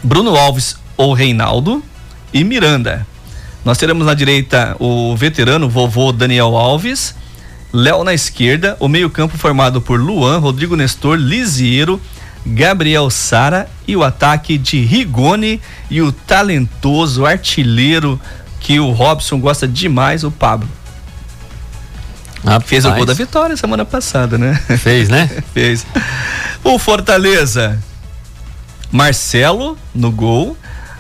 [0.03, 1.83] Bruno Alves ou Reinaldo
[2.33, 3.07] e Miranda.
[3.65, 7.15] Nós teremos na direita o veterano vovô Daniel Alves,
[7.73, 12.01] Léo na esquerda, o meio-campo formado por Luan, Rodrigo Nestor, Lisiero,
[12.47, 18.21] Gabriel Sara e o ataque de Rigoni e o talentoso artilheiro
[18.65, 20.67] que o Robson gosta demais, o Pablo.
[22.43, 22.65] Rapaz.
[22.65, 24.55] Fez o gol da vitória semana passada, né?
[24.79, 25.31] Fez, né?
[25.53, 25.87] Fez.
[26.65, 27.79] O Fortaleza,
[28.91, 30.57] Marcelo no gol.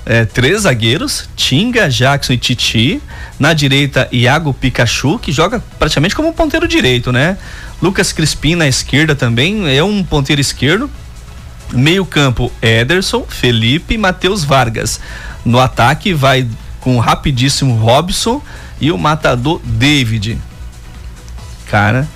[0.07, 3.03] É, três zagueiros, Tinga, Jackson e Titi.
[3.38, 7.38] Na direita, Iago Pikachu, que joga praticamente como um ponteiro direito, né?
[7.81, 10.90] Lucas Crispim na esquerda também, é um ponteiro esquerdo.
[11.72, 15.00] Meio campo, Ederson, Felipe e Matheus Vargas.
[15.46, 16.46] No ataque, vai
[16.85, 18.40] com o rapidíssimo Robson
[18.81, 20.38] e o matador David
[21.75, 22.07] cara.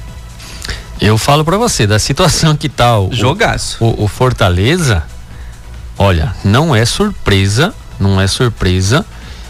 [1.01, 3.83] Eu falo para você, da situação que tá o, Jogaço.
[3.85, 5.03] O, o, Fortaleza,
[5.99, 9.05] olha, não é surpresa, não é surpresa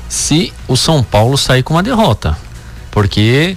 [0.08, 2.36] se o São Paulo sair com uma derrota.
[2.90, 3.54] Porque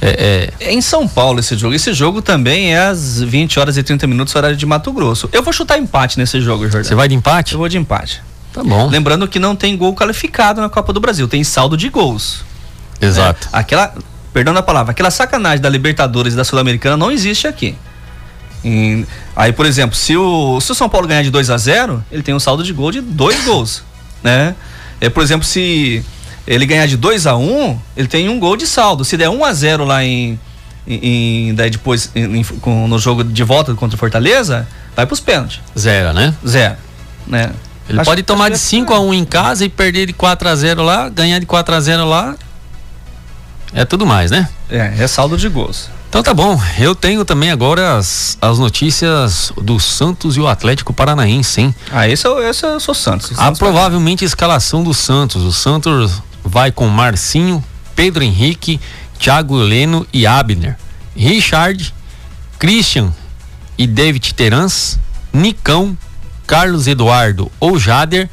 [0.00, 0.72] É, é...
[0.72, 1.74] em São Paulo esse jogo.
[1.74, 5.28] Esse jogo também é às 20 horas e 30 minutos, horário de Mato Grosso.
[5.32, 6.84] Eu vou chutar empate nesse jogo, Jordão.
[6.84, 7.52] Você vai de empate?
[7.52, 8.22] Eu vou de empate.
[8.60, 8.88] Tá bom.
[8.88, 12.44] Lembrando que não tem gol qualificado na Copa do Brasil, tem saldo de gols.
[13.00, 13.48] Exato.
[13.52, 13.94] É, aquela,
[14.34, 17.74] perdão a palavra, aquela sacanagem da Libertadores e da Sul-Americana não existe aqui.
[18.62, 22.04] Em, aí, por exemplo, se o, se o São Paulo ganhar de 2 a 0
[22.12, 23.82] ele tem um saldo de gol de dois gols,
[24.22, 24.54] né?
[25.00, 26.04] É, por exemplo, se
[26.46, 29.06] ele ganhar de 2 a 1 um, ele tem um gol de saldo.
[29.06, 30.38] Se der 1 um a 0 lá em,
[30.86, 35.60] em, daí depois em, com, no jogo de volta contra o Fortaleza, vai pros pênaltis.
[35.78, 36.34] Zero, né?
[36.46, 36.76] Zero,
[37.26, 37.50] né?
[37.90, 40.48] Ele acho, pode tomar de 5 a 1 um em casa e perder de 4
[40.48, 42.36] a 0 lá, ganhar de 4 a 0 lá.
[43.74, 44.48] É tudo mais, né?
[44.70, 45.90] É, é saldo de gols.
[46.08, 50.92] Então tá bom, eu tenho também agora as, as notícias do Santos e o Atlético
[50.92, 51.74] Paranaense, hein?
[51.90, 53.36] Ah, esse eu, esse eu sou Santos.
[53.36, 55.42] A provavelmente a escalação do Santos.
[55.42, 57.62] O Santos vai com Marcinho,
[57.96, 58.80] Pedro Henrique,
[59.18, 60.76] Thiago Leno e Abner.
[61.16, 61.92] Richard,
[62.56, 63.12] Christian
[63.76, 64.98] e David Terans,
[65.32, 65.96] Nicão,
[66.50, 68.28] Carlos Eduardo ou Jader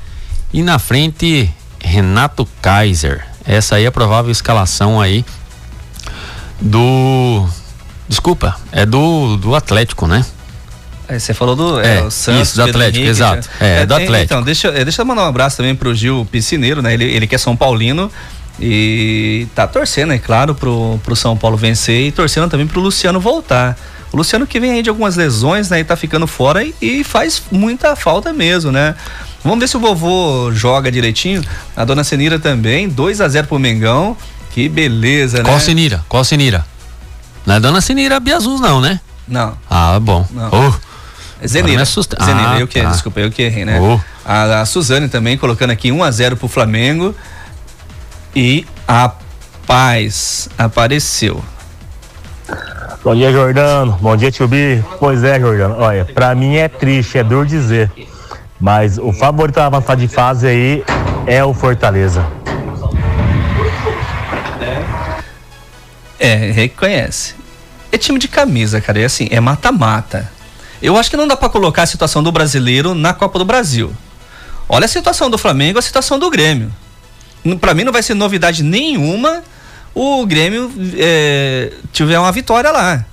[0.52, 3.24] e na frente Renato Kaiser.
[3.46, 5.24] Essa aí é a provável escalação aí
[6.60, 7.48] do
[8.10, 10.26] Desculpa, é do, do Atlético, né?
[11.08, 13.48] É, você falou do é, é, Santos, isso, do Atlético, Henrique, exato.
[13.62, 14.34] É, é, do Atlético.
[14.34, 16.96] Então, deixa, deixa eu mandar um abraço também pro Gil Piscineiro, né?
[16.96, 18.12] Ele, ele que é São Paulino
[18.60, 23.20] e tá torcendo, é claro, pro, pro São Paulo vencer e torcendo também pro Luciano
[23.20, 23.78] voltar.
[24.18, 25.80] O Luciano que vem aí de algumas lesões, né?
[25.80, 28.96] E tá ficando fora e, e faz muita falta mesmo, né?
[29.44, 31.44] Vamos ver se o vovô joga direitinho.
[31.76, 34.18] A dona Senira também, 2 a 0 pro Mengão.
[34.50, 35.60] Que beleza, Qual né?
[35.60, 36.06] Senira?
[36.10, 36.66] Qual Senira?
[37.46, 39.00] Não é dona Senira Biazus, não, né?
[39.28, 39.56] Não.
[39.70, 40.26] Ah, bom.
[40.32, 40.50] Não.
[40.52, 41.48] Oh.
[41.48, 41.86] Zenira.
[41.86, 42.90] Zenira, ah, eu que, tá.
[42.90, 43.80] desculpa, eu que errei, né?
[43.80, 44.00] Oh.
[44.26, 47.14] A, a Suzane também colocando aqui 1 a 0 pro Flamengo.
[48.36, 49.12] E a
[49.68, 51.46] paz apareceu.
[53.04, 53.98] Bom dia, Jordano.
[54.02, 54.84] Bom dia, Tio B.
[55.00, 55.76] Pois é, Jordano.
[55.78, 57.92] Olha, pra mim é triste, é duro dizer.
[58.60, 60.84] Mas o favorito a avançar de fase aí
[61.26, 62.26] é o Fortaleza.
[66.20, 67.36] É, reconhece.
[67.92, 69.00] É time de camisa, cara.
[69.00, 70.30] É assim, é mata-mata.
[70.82, 73.92] Eu acho que não dá para colocar a situação do brasileiro na Copa do Brasil.
[74.68, 76.72] Olha a situação do Flamengo, a situação do Grêmio.
[77.62, 79.44] Para mim não vai ser novidade nenhuma
[79.98, 83.04] o Grêmio é, tiver uma vitória lá.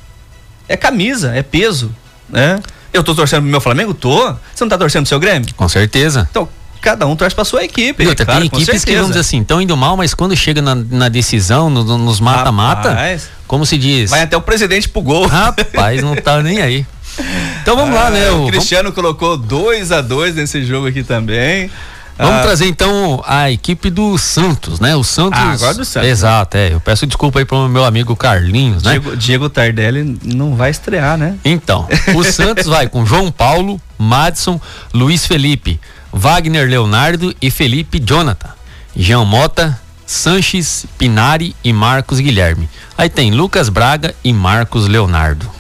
[0.69, 1.95] É camisa, é peso,
[2.29, 2.61] né?
[2.93, 3.95] Eu tô torcendo pro meu Flamengo?
[3.95, 4.35] Tô.
[4.55, 5.53] Você não tá torcendo pro seu Grêmio?
[5.55, 6.29] Com certeza.
[6.31, 6.47] Então,
[6.83, 8.07] cada um torce pra sua equipe.
[8.07, 10.75] Outra, claro, tem equipes que, vamos dizer assim, estão indo mal, mas quando chega na,
[10.75, 12.97] na decisão, no, no, nos mata-mata,
[13.47, 14.11] como se diz?
[14.11, 15.27] Vai até o presidente pro gol.
[15.27, 16.87] Rapaz, não tá nem aí.
[17.63, 18.31] Então vamos ah, lá, né?
[18.31, 18.95] O, o Cristiano vamos...
[18.95, 21.71] colocou 2 a 2 nesse jogo aqui também.
[22.17, 22.43] Vamos ah.
[22.43, 24.95] trazer então a equipe do Santos, né?
[24.95, 25.39] O Santos.
[25.41, 26.09] Ah, agora do Santos.
[26.09, 26.73] Exato, é.
[26.73, 28.93] Eu peço desculpa aí pro meu amigo Carlinhos, né?
[28.93, 31.37] Diego, Diego Tardelli não vai estrear, né?
[31.45, 34.61] Então, o Santos vai com João Paulo, Madison,
[34.93, 35.81] Luiz Felipe,
[36.13, 38.51] Wagner Leonardo e Felipe Jonathan.
[38.97, 42.69] Jean Mota, Sanches, Pinari e Marcos Guilherme.
[42.97, 45.51] Aí tem Lucas Braga e Marcos Leonardo.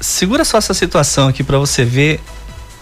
[0.00, 2.20] Segura só essa situação aqui para você ver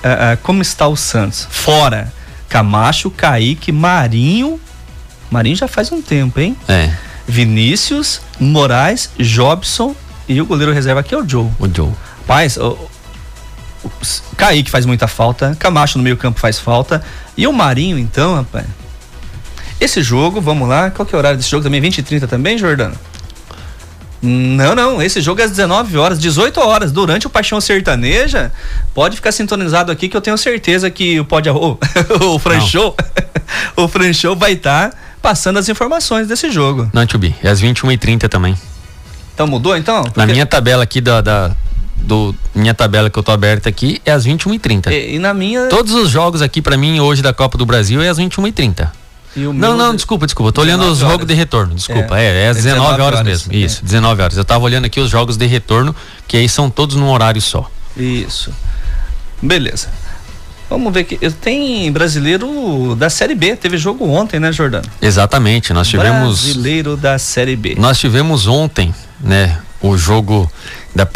[0.03, 1.47] uh, uh, como está o Santos.
[1.51, 2.11] Fora
[2.53, 4.61] Camacho, Kaique, Marinho.
[5.31, 6.55] Marinho já faz um tempo, hein?
[6.69, 6.93] É.
[7.27, 9.97] Vinícius, Moraes, Jobson
[10.29, 11.49] e o goleiro reserva aqui é o Joe.
[11.59, 11.91] O Joe.
[12.27, 12.77] Paz, o,
[14.37, 17.03] Kaique faz muita falta, Camacho no meio campo faz falta.
[17.39, 18.67] E o Marinho, então, rapaz.
[19.81, 21.81] Esse jogo, vamos lá, qual que é o horário desse jogo também?
[21.81, 22.95] 20 e 30 também, Jordano?
[24.23, 28.53] Não, não, esse jogo é às 19 horas, 18 horas, durante o Paixão Sertaneja.
[28.95, 31.79] Pode ficar sintonizado aqui que eu tenho certeza que o pode o,
[32.23, 32.97] o Franchou,
[33.77, 36.89] o Franchou vai estar tá passando as informações desse jogo.
[36.93, 38.57] Não, Tubi, é às 21h30 também.
[39.35, 40.05] Então mudou então?
[40.05, 40.21] Porque...
[40.21, 41.51] Na minha tabela aqui da, da
[41.97, 44.91] do minha tabela que eu tô aberta aqui é às 21h30.
[44.93, 45.67] E, e na minha.
[45.67, 48.89] Todos os jogos aqui para mim hoje da Copa do Brasil é às 21h30.
[49.35, 50.49] Não, não, desculpa, desculpa.
[50.49, 51.75] Eu tô olhando os jogos de retorno.
[51.75, 53.53] Desculpa, é, é, é às 19, 19 horas, horas, mesmo.
[53.53, 53.57] É.
[53.57, 54.37] Isso, 19 horas.
[54.37, 55.95] Eu tava olhando aqui os jogos de retorno,
[56.29, 57.71] que aí são todos num horário só.
[57.97, 58.53] Isso.
[59.41, 59.89] Beleza.
[60.69, 63.57] Vamos ver que tem brasileiro da Série B.
[63.57, 64.89] Teve jogo ontem, né, Jordano?
[65.03, 65.73] Exatamente.
[65.73, 67.75] Nós tivemos brasileiro da Série B.
[67.79, 70.51] Nós tivemos ontem, né, o jogo
[70.95, 71.07] da,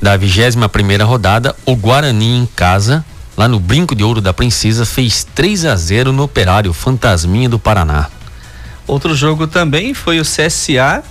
[0.00, 3.04] da 21 primeira rodada, o Guarani em casa,
[3.36, 7.58] lá no Brinco de Ouro da Princesa, fez 3 a 0 no Operário Fantasminha do
[7.58, 8.08] Paraná.
[8.86, 11.02] Outro jogo também foi o CSA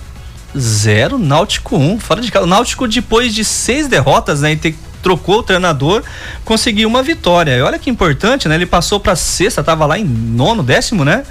[0.56, 2.44] 0, Náutico 1, fora de casa.
[2.44, 6.02] O Náutico, depois de seis derrotas, né, e ter trocou o treinador,
[6.44, 7.56] conseguiu uma vitória.
[7.56, 8.54] E olha que importante, né?
[8.54, 11.24] Ele passou para sexta, tava lá em nono, décimo, né?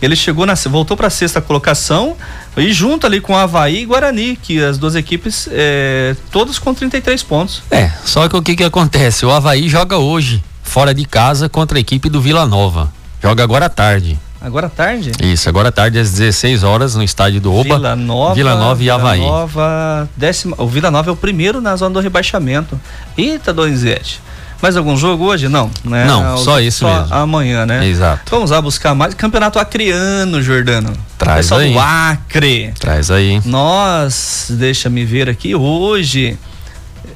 [0.00, 2.16] Ele chegou na voltou para a sexta colocação
[2.56, 6.72] e junto ali com o Havaí e Guarani, que as duas equipes é, todas com
[6.72, 7.62] 33 pontos.
[7.70, 9.26] É, só que o que que acontece?
[9.26, 12.92] O Havaí joga hoje, fora de casa, contra a equipe do Vila Nova.
[13.22, 14.18] Joga agora à tarde.
[14.44, 15.12] Agora à tarde?
[15.22, 17.76] Isso, agora à tarde às 16 horas no estádio do Oba.
[17.76, 19.20] Vila Nova, Vila Nova e Havaí.
[19.20, 22.78] Vila Nova, décima, o Vila Nova é o primeiro na zona do rebaixamento.
[23.16, 24.20] Eita, Donizete.
[24.64, 25.46] Mais algum jogo hoje?
[25.46, 26.06] Não, né?
[26.06, 27.14] Não, só isso só mesmo.
[27.14, 27.86] amanhã, né?
[27.86, 28.22] Exato.
[28.30, 30.90] Vamos lá buscar mais campeonato acriano, Jordano.
[31.18, 31.72] Traz Pessoal aí.
[31.74, 32.72] do Acre.
[32.80, 33.42] Traz aí.
[33.44, 36.38] Nós, deixa me ver aqui, hoje.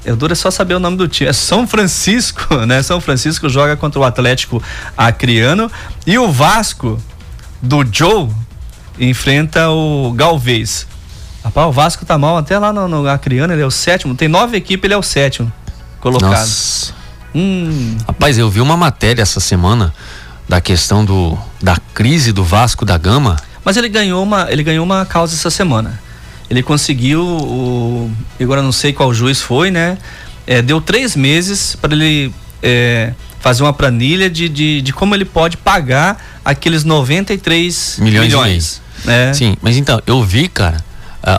[0.05, 1.31] Eu duro é só saber o nome do time.
[1.31, 2.83] É São Francisco, né?
[2.83, 4.63] São Francisco joga contra o Atlético
[4.95, 5.73] Acreano
[6.07, 7.01] e o Vasco
[7.63, 8.29] do Joe
[9.01, 10.87] enfrenta o Galvez.
[11.43, 14.15] Rapaz, o Vasco tá mal até lá no, no Acreano, ele é o sétimo.
[14.15, 15.51] Tem nove equipes, ele é o sétimo
[15.99, 16.29] colocado.
[16.33, 16.98] Nossa.
[17.35, 19.93] Hum, Rapaz, eu vi uma matéria essa semana
[20.49, 23.37] da questão do da crise do Vasco da Gama.
[23.65, 26.01] Mas ele ganhou uma, ele ganhou uma causa essa semana.
[26.49, 28.11] Ele conseguiu, o,
[28.41, 29.99] agora não sei qual juiz foi, né?
[30.47, 35.27] É, deu três meses para ele é, fazer uma planilha de, de, de como ele
[35.27, 38.83] pode pagar aqueles 93 Milhões milhões.
[39.05, 39.35] né?
[39.35, 40.83] Sim, mas então, eu vi, cara,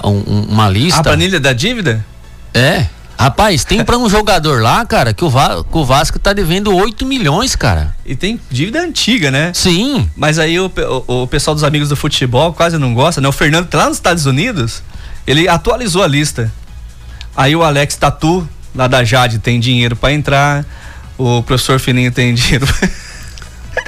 [0.04, 1.00] um- um- uma lista.
[1.00, 2.06] A planilha da dívida?
[2.54, 2.86] É.
[3.20, 6.74] Rapaz, tem pra um jogador lá, cara, que o, Va- que o Vasco tá devendo
[6.74, 7.94] 8 milhões, cara.
[8.06, 9.52] E tem dívida antiga, né?
[9.54, 10.10] Sim.
[10.16, 10.72] Mas aí o,
[11.06, 13.28] o, o pessoal dos amigos do futebol quase não gosta, né?
[13.28, 14.82] O Fernando tá lá nos Estados Unidos,
[15.28, 16.50] ele atualizou a lista.
[17.36, 20.66] Aí o Alex Tatu, lá da Jade, tem dinheiro pra entrar.
[21.18, 22.66] O professor Fininho tem dinheiro.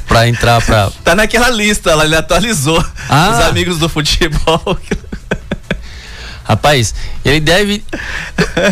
[0.10, 0.92] Pra entrar pra.
[1.06, 2.86] tá naquela lista lá, ele atualizou.
[3.08, 3.32] Ah.
[3.32, 4.78] Os amigos do futebol.
[6.44, 7.84] Rapaz, ele deve.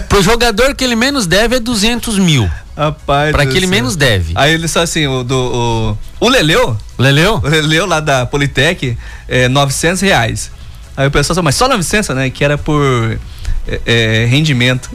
[0.10, 2.50] pro jogador que ele menos deve é 200 mil.
[2.76, 3.32] Rapaz.
[3.32, 3.70] Pra que ele céu.
[3.70, 4.34] menos deve.
[4.36, 5.98] Aí ele só assim, o do.
[6.20, 6.78] O, o Leleu?
[6.98, 7.42] Leleu?
[7.44, 8.98] O Leleu lá da Politec,
[9.28, 10.52] é 900 reais.
[10.96, 12.30] Aí o pessoal falou, mas só 900, né?
[12.30, 13.20] Que era por
[13.68, 14.90] é, é, rendimento.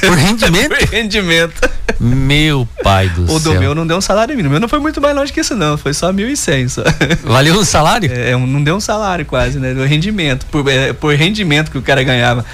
[0.00, 0.68] por rendimento?
[0.68, 1.70] por rendimento.
[1.98, 3.60] Meu pai do O do céu.
[3.60, 4.48] meu não deu um salário mínimo.
[4.48, 5.76] O meu não foi muito mais longe que isso, não.
[5.76, 6.82] Foi só 1.100 só.
[7.24, 8.10] Valeu um salário?
[8.12, 9.74] É, um- não deu um salário quase, né?
[9.74, 10.46] Deu rendimento.
[10.46, 12.44] Por, é, por rendimento que o cara ganhava.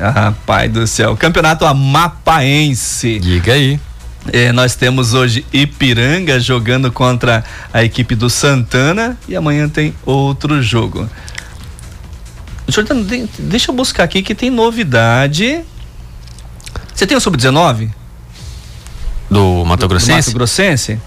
[0.00, 1.16] Ah, rapaz do céu.
[1.16, 3.18] Campeonato Amapaense.
[3.20, 3.78] Diga aí.
[4.32, 10.62] É, nós temos hoje Ipiranga jogando contra a equipe do Santana e amanhã tem outro
[10.62, 11.08] jogo.
[12.72, 15.62] Jordano, de- deixa eu buscar aqui que tem novidade.
[16.94, 17.90] Você tem o Sub-19?
[19.30, 20.28] Do Mato Do Grossense?
[20.28, 20.98] Mato Grossense?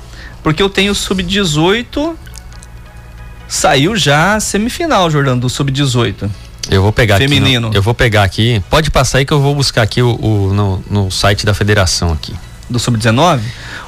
[0.44, 2.16] Porque eu tenho o Sub-18.
[3.48, 6.30] Saiu já a semifinal, Jordano, do Sub-18.
[6.70, 7.68] Eu vou pegar Feminino.
[7.68, 7.78] aqui.
[7.78, 8.62] eu vou pegar aqui.
[8.70, 12.12] Pode passar aí que eu vou buscar aqui o, o- no, no site da federação
[12.12, 12.34] aqui.
[12.70, 13.40] Do Sub-19.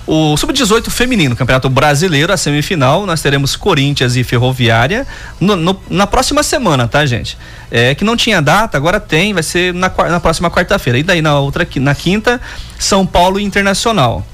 [0.05, 5.05] O Sub-18 feminino, Campeonato Brasileiro, a semifinal, nós teremos Corinthians e Ferroviária
[5.39, 7.37] no- no- na próxima semana, tá, gente?
[7.71, 10.97] É que não tinha data, agora tem, vai ser na, na próxima quarta-feira.
[10.99, 12.39] E daí na outra, na quinta,
[12.79, 14.25] São Paulo Internacional.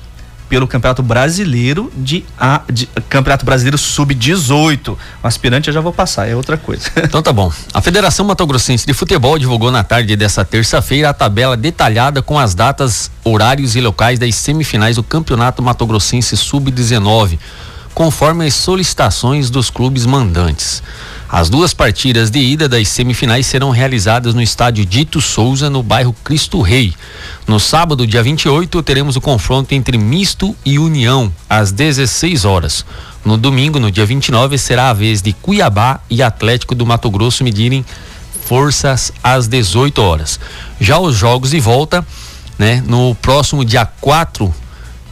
[0.49, 4.89] Pelo Campeonato Brasileiro de, A- de Campeonato Brasileiro Sub-18.
[5.23, 6.89] O aspirante eu já vou passar, é outra coisa.
[7.03, 7.51] Então tá bom.
[7.73, 12.37] A Federação Mato Grossense de Futebol divulgou na tarde dessa terça-feira a tabela detalhada com
[12.39, 17.39] as datas, horários e locais das semifinais do Campeonato Mato Grossense Sub-19,
[17.93, 20.81] conforme as solicitações dos clubes mandantes.
[21.29, 26.15] As duas partidas de ida das semifinais serão realizadas no estádio Dito Souza, no bairro
[26.23, 26.93] Cristo Rei.
[27.47, 32.85] No sábado, dia 28, teremos o confronto entre Misto e União, às 16 horas.
[33.25, 37.43] No domingo, no dia 29, será a vez de Cuiabá e Atlético do Mato Grosso
[37.43, 37.83] medirem
[38.45, 40.39] forças às 18 horas.
[40.79, 42.05] Já os jogos de volta,
[42.59, 44.53] né, no próximo dia 4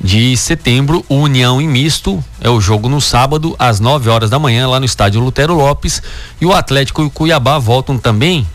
[0.03, 4.39] de setembro, o União em Misto é o jogo no sábado às 9 horas da
[4.39, 6.01] manhã lá no estádio Lutero Lopes
[6.39, 8.47] e o Atlético e o Cuiabá voltam também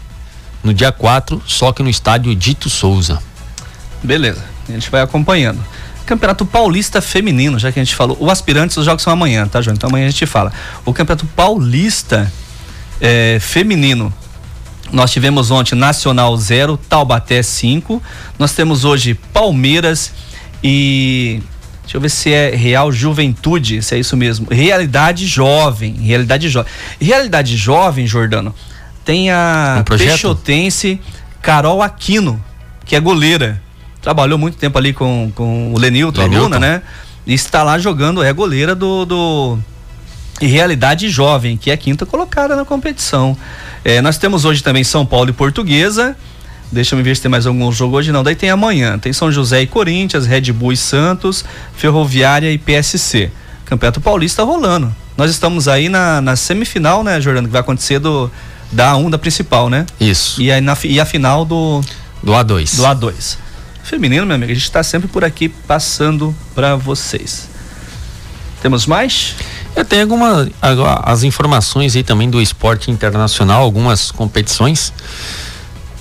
[0.64, 3.22] no dia 4, só que no estádio Dito Souza.
[4.02, 5.64] Beleza, a gente vai acompanhando.
[6.04, 8.16] Campeonato Paulista Feminino, já que a gente falou.
[8.20, 9.74] O aspirantes, os jogos são amanhã, tá, João?
[9.74, 10.52] Então amanhã a gente fala.
[10.84, 12.32] O Campeonato Paulista
[13.00, 14.12] eh, Feminino.
[14.92, 18.00] Nós tivemos ontem Nacional 0, Taubaté 5.
[18.38, 20.12] Nós temos hoje Palmeiras
[20.62, 21.42] e.
[21.82, 24.48] Deixa eu ver se é Real Juventude, se é isso mesmo.
[24.50, 25.94] Realidade Jovem.
[25.94, 26.72] Realidade Jovem.
[27.00, 28.52] Realidade Jovem, Jordano,
[29.04, 30.08] tem a Um projeto?
[30.08, 31.00] Peixotense
[31.40, 32.42] Carol Aquino,
[32.84, 33.62] que é goleira.
[34.02, 36.42] Trabalhou muito tempo ali com, com o Lenilton, Lenilton.
[36.44, 36.82] Luna, né?
[37.24, 39.58] E está lá jogando, é goleira do, do
[40.40, 43.36] Realidade Jovem, que é a quinta colocada na competição.
[43.84, 46.16] É, nós temos hoje também São Paulo e Portuguesa.
[46.70, 48.10] Deixa eu ver se tem mais algum jogo hoje.
[48.10, 48.98] Não, daí tem amanhã.
[48.98, 51.44] Tem São José e Corinthians, Red Bull e Santos,
[51.76, 53.30] Ferroviária e PSC.
[53.64, 54.94] Campeonato Paulista rolando.
[55.16, 58.30] nós estamos aí na, na semifinal, né, Jordano, que vai acontecer do
[58.70, 59.86] da A1 da principal, né?
[60.00, 60.40] Isso.
[60.40, 61.80] E aí na, e a final do
[62.22, 62.76] Do A2.
[62.76, 63.38] do A2.
[63.82, 67.48] Feminino, meu amigo, a gente está sempre por aqui passando para vocês.
[68.60, 69.36] Temos mais?
[69.76, 70.48] Eu tenho algumas
[71.04, 74.92] as informações aí também do esporte internacional, algumas competições,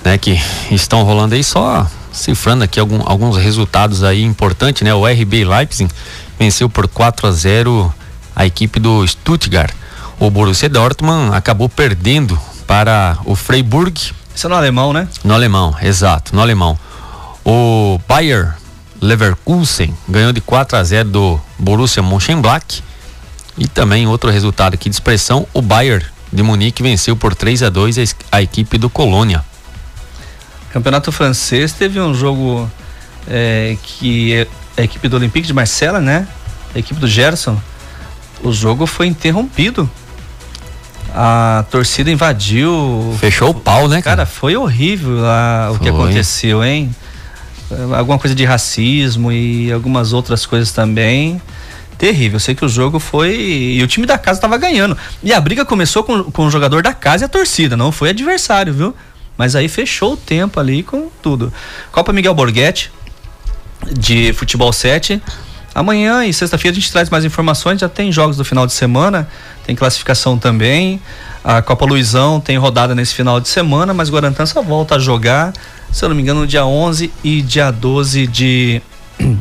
[0.06, 0.40] né, que
[0.72, 4.94] estão rolando aí só cifrando aqui algum- alguns resultados aí importantes, né?
[4.94, 5.92] O RB Leipzig
[6.40, 7.94] venceu por 4 a 0
[8.36, 9.74] a equipe do Stuttgart.
[10.20, 14.00] O Borussia Dortmund acabou perdendo para o Freiburg.
[14.34, 15.08] Isso é no alemão, né?
[15.24, 16.78] No alemão, exato, no alemão.
[17.44, 18.54] O Bayer
[19.02, 22.82] Leverkusen ganhou de 4 a 0 do Borussia Mönchengladbach.
[23.58, 27.70] E também outro resultado aqui de expressão, o Bayern de Munique venceu por 3 a
[27.70, 29.44] 2 a, es- a equipe do Colônia.
[30.76, 32.70] Campeonato francês teve um jogo
[33.30, 36.28] é, que é a equipe do Olympique de Marcela, né?
[36.76, 37.58] A equipe do Gerson.
[38.44, 39.90] O jogo foi interrompido.
[41.14, 43.16] A torcida invadiu.
[43.22, 44.02] Fechou o pau, né?
[44.02, 45.98] Cara, foi horrível lá o que Foi.
[45.98, 46.94] aconteceu, hein?
[47.98, 51.42] Alguma coisa de racismo e algumas outras coisas também.
[51.98, 52.36] Terrível.
[52.36, 53.34] Eu sei que o jogo foi.
[53.34, 54.98] E o time da casa tava ganhando.
[55.24, 58.10] E a briga começou com, com o jogador da casa e a torcida, não foi
[58.10, 58.94] adversário, viu?
[59.38, 61.52] Mas aí fechou o tempo ali com tudo.
[61.92, 62.92] Copa Miguel Borghetti,
[63.92, 65.22] de futebol 7.
[65.74, 67.82] Amanhã e sexta-feira a gente traz mais informações.
[67.82, 69.28] Já tem jogos do final de semana,
[69.66, 71.02] tem classificação também.
[71.44, 75.52] A Copa Luizão tem rodada nesse final de semana, mas Guarantã só volta a jogar,
[75.92, 78.82] se eu não me engano, no dia 11 e dia 12 de.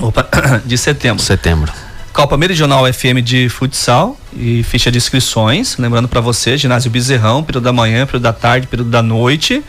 [0.00, 0.26] Opa,
[0.64, 1.22] de setembro.
[1.22, 1.72] Setembro.
[2.16, 5.76] Copa Meridional FM de futsal e ficha de inscrições.
[5.76, 9.62] Lembrando para você, ginásio Bezerrão, período da manhã, período da tarde, período da noite,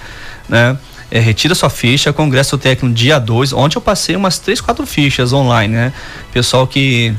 [0.48, 0.78] né?
[1.12, 3.52] É, retira sua ficha, congresso técnico dia 2.
[3.52, 5.94] Ontem eu passei umas 3, 4 fichas online, né?
[6.32, 7.14] Pessoal que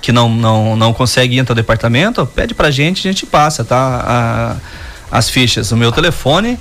[0.00, 4.04] que não, não, não consegue entrar no departamento, pede pra gente, a gente passa, tá?
[4.06, 4.56] A-
[5.18, 5.72] as fichas.
[5.72, 6.56] O meu telefone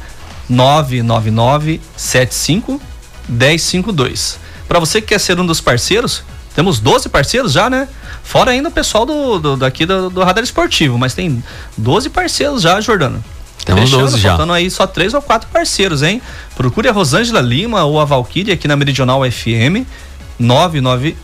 [0.49, 2.81] 999 75
[3.29, 4.39] 1052.
[4.67, 6.23] Para você que quer ser um dos parceiros,
[6.57, 7.87] temos 12 parceiros já, né?
[8.23, 11.43] Fora ainda o pessoal do, do- daqui do, do Radar Esportivo, mas tem
[11.77, 13.23] 12 parceiros já, Jordano.
[13.63, 14.29] Temos Fechando, 12 já.
[14.29, 16.19] Faltando aí só três ou quatro parceiros, hein?
[16.55, 19.85] Procure a Rosângela Lima ou a Valkyrie aqui na Meridional FM
[20.39, 21.15] 99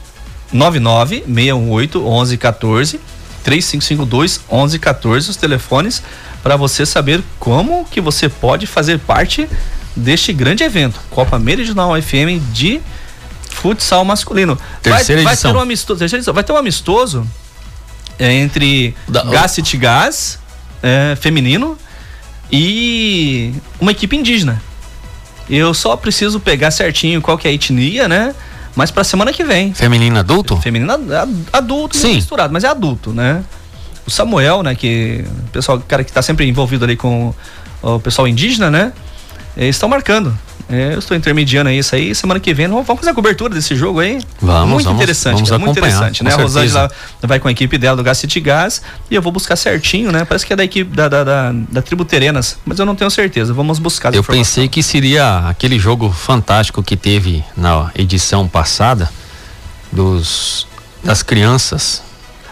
[0.51, 2.99] 99 618 1114
[3.43, 6.03] 3552 1114 os telefones
[6.43, 9.49] para você saber como que você pode fazer parte
[9.95, 12.79] deste grande evento, Copa Meridional FM de
[13.63, 14.57] futsal masculino.
[14.81, 15.51] Terceira vai, vai edição.
[15.53, 16.33] ter um amistoso, terceira edição.
[16.33, 17.25] Vai ter um amistoso
[18.19, 20.37] é, entre Da- Gás City Gás
[20.83, 21.77] é, feminino
[22.51, 24.61] e uma equipe indígena.
[25.49, 28.35] Eu só preciso pegar certinho qual que é a etnia, né?
[28.75, 29.73] Mas pra semana que vem.
[29.73, 30.57] Feminino adulto?
[30.57, 32.15] Feminino ad- adulto Sim.
[32.15, 33.43] misturado, mas é adulto, né?
[34.05, 37.33] O Samuel, né, que o pessoal, o cara que tá sempre envolvido ali com
[37.81, 38.91] o pessoal indígena, né?
[39.55, 40.37] Eles estão marcando.
[40.69, 42.15] É, Eu estou intermediando isso aí.
[42.15, 44.19] Semana que vem vamos fazer a cobertura desse jogo aí.
[44.41, 46.33] Vamos, muito vamos, interessante, vamos cara, muito interessante, né?
[46.33, 46.37] A.
[46.37, 46.91] Rosângela
[47.21, 48.81] vai com a equipe dela do Gás City Gás
[49.11, 50.25] e eu vou buscar certinho, né?
[50.25, 53.11] Parece que é da equipe da, da, da, da tribo Terenas, mas eu não tenho
[53.11, 53.53] certeza.
[53.53, 59.09] Vamos buscar Eu pensei que seria aquele jogo fantástico que teve na edição passada
[59.91, 60.65] dos
[61.03, 62.01] das crianças.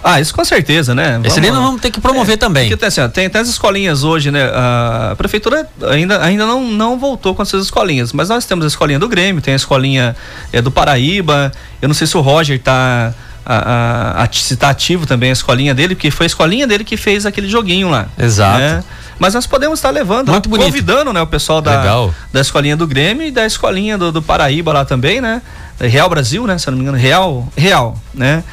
[0.03, 1.19] Ah, isso com certeza, né?
[1.23, 2.63] Esse daí nós vamos ter que promover também.
[2.63, 4.43] Porque tem, assim, ó, tem, tem as escolinhas hoje, né?
[4.53, 8.97] A prefeitura ainda, ainda não, não voltou com essas escolinhas, mas nós temos a escolinha
[8.97, 10.15] do Grêmio, tem a escolinha
[10.51, 11.51] é, do Paraíba.
[11.81, 13.13] Eu não sei se o Roger tá.
[13.43, 16.95] A, a, se tá ativo também a escolinha dele, porque foi a escolinha dele que
[16.95, 18.07] fez aquele joguinho lá.
[18.17, 18.59] Exato.
[18.59, 18.83] né?
[19.17, 20.65] Mas nós podemos estar levando, Muito bonito.
[20.65, 22.13] convidando né, o pessoal da, Legal.
[22.31, 25.41] da escolinha do Grêmio e da escolinha do, do Paraíba lá também, né?
[25.79, 26.57] Real Brasil, né?
[26.57, 28.43] Se eu não me engano, Real, Real, né?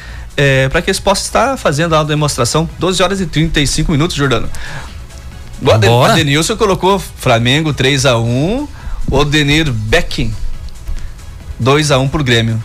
[0.41, 4.49] É, para que eles possam estar fazendo a demonstração 12 horas e 35 minutos, Jordano.
[5.61, 5.69] O.
[6.13, 8.67] Adenilson colocou Flamengo 3 a 1
[9.11, 10.33] o Odenir Becking
[11.59, 12.63] 2 a 1 pro Grêmio.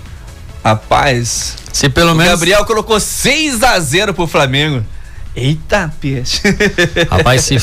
[0.64, 4.84] Rapaz, Se pelo o menos Gabriel colocou 6 a 0 pro Flamengo.
[5.34, 6.40] Eita, peixe.
[7.10, 7.56] Rapaz, se,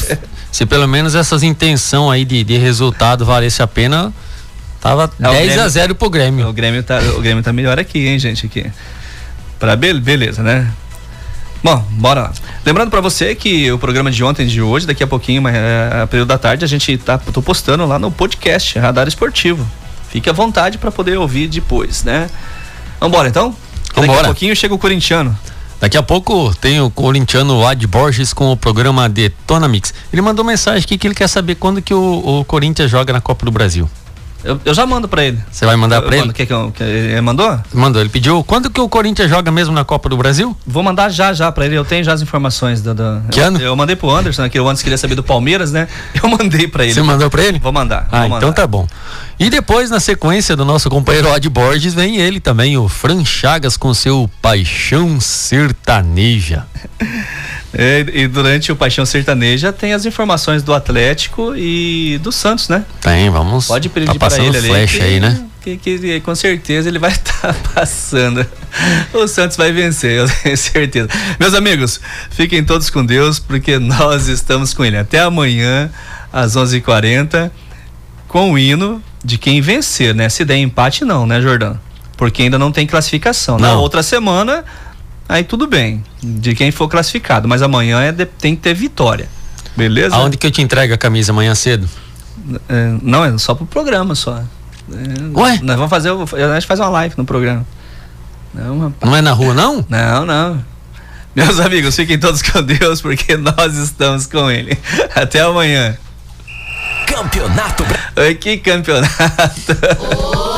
[0.52, 4.14] se pelo menos essas intenção aí de, de resultado valesse a pena,
[4.82, 6.48] tava É, o 10 Grêmio- a 0 pro Grêmio.
[6.50, 8.70] O Grêmio tá, o Grêmio tá melhor aqui, hein, gente, aqui.
[9.62, 10.68] Pra be beleza, né?
[11.64, 12.32] Bom, bora lá.
[12.66, 15.56] Lembrando pra você que o programa de ontem e de hoje, daqui a pouquinho, mas,
[15.56, 19.64] é, a período da tarde, a gente tá tô postando lá no podcast Radar Esportivo.
[20.10, 22.28] Fique à vontade pra poder ouvir depois, né?
[23.00, 23.52] Vambora então?
[23.52, 24.26] Que Daqui a Vambora.
[24.30, 25.38] pouquinho chega o corintiano.
[25.80, 29.94] Daqui a pouco tem o corintiano Ad Borges com o programa Detona Mix.
[30.12, 33.22] Ele mandou mensagem aqui que ele quer saber quando que o, o Corinthians joga na
[33.22, 33.88] Copa do Brasil.
[34.44, 35.38] Eu, eu já mando pra ele.
[35.52, 36.34] Você vai mandar pra ele?
[36.34, 37.60] Quer que eu- que ele mandou?
[37.74, 38.44] Mandou, ele pediu.
[38.44, 40.56] Quando que o Corinthians joga mesmo na Copa do Brasil?
[40.66, 42.94] Vou mandar já já pra ele, eu tenho já as informações do.
[43.32, 43.60] Que eu, ano?
[43.62, 45.88] Eu mandei pro Anderson, né, que o Anderson queria saber do Palmeiras, né?
[46.22, 46.94] Eu mandei pra ele.
[46.94, 47.60] Você mandou pra ele?
[47.60, 48.08] Vou mandar.
[48.12, 48.38] Ah, vou mandar.
[48.38, 48.88] então tá bom.
[49.40, 53.76] E depois, na sequência do nosso companheiro Odd Borges, vem ele também, o Fran Chagas,
[53.78, 56.66] com seu Paixão Sertaneja.
[57.74, 62.84] É, e durante o Paixão Sertaneja tem as informações do Atlético e do Santos, né?
[63.00, 63.68] Tem, vamos.
[63.68, 64.68] Pode pedir tá para ele ali.
[64.68, 65.46] flash que- aí, né?
[65.62, 68.44] Que, que com certeza ele vai estar passando.
[69.14, 71.08] O Santos vai vencer, eu tenho certeza.
[71.40, 72.02] Meus amigos,
[72.32, 74.98] fiquem todos com Deus, porque nós estamos com ele.
[74.98, 75.90] Até amanhã,
[76.34, 77.52] às 11h40,
[78.28, 80.30] com o hino de quem vencer, né?
[80.30, 81.80] Se der empate, não, né, Jordão?
[82.18, 83.58] Porque ainda não tem classificação.
[83.60, 83.80] Na Não.
[83.82, 84.66] outra semana,
[85.34, 87.48] aí tudo bem, de quem for classificado.
[87.48, 89.28] Mas amanhã é de- tem que ter vitória.
[89.76, 90.16] Beleza?
[90.16, 91.88] Aonde que eu te entrego a camisa amanhã cedo?
[92.68, 94.38] É, não, é só pro programa só.
[94.92, 95.60] É, Ué?
[95.64, 96.12] Nós vamos fazer.
[96.12, 97.66] o- A gente faz uma live no programa.
[98.54, 99.10] Não, rapaz.
[99.10, 99.86] Não é na rua, não?
[99.88, 100.66] Não, não.
[101.34, 104.78] Meus amigos, fiquem todos com Deus, porque nós estamos com Ele.
[105.16, 105.96] Até amanhã.
[107.08, 107.86] Campeonato
[108.40, 109.10] que campeonato.
[109.68, 110.42] Meridional.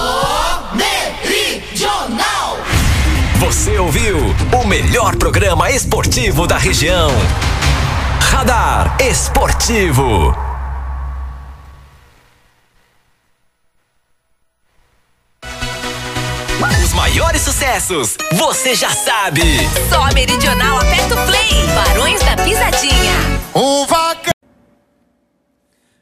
[3.45, 4.19] Você ouviu
[4.57, 7.09] o melhor programa esportivo da região.
[8.21, 10.33] Radar Esportivo.
[16.85, 19.41] Os maiores sucessos, você já sabe.
[19.89, 21.67] Só a Meridional aperta o play.
[21.75, 23.13] Barões da Pisadinha.
[23.53, 24.31] Um vaca.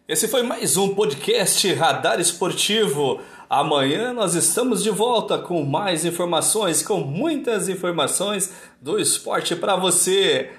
[0.08, 3.20] Esse foi mais um podcast Radar Esportivo.
[3.54, 10.52] Amanhã nós estamos de volta com mais informações, com muitas informações do esporte para você.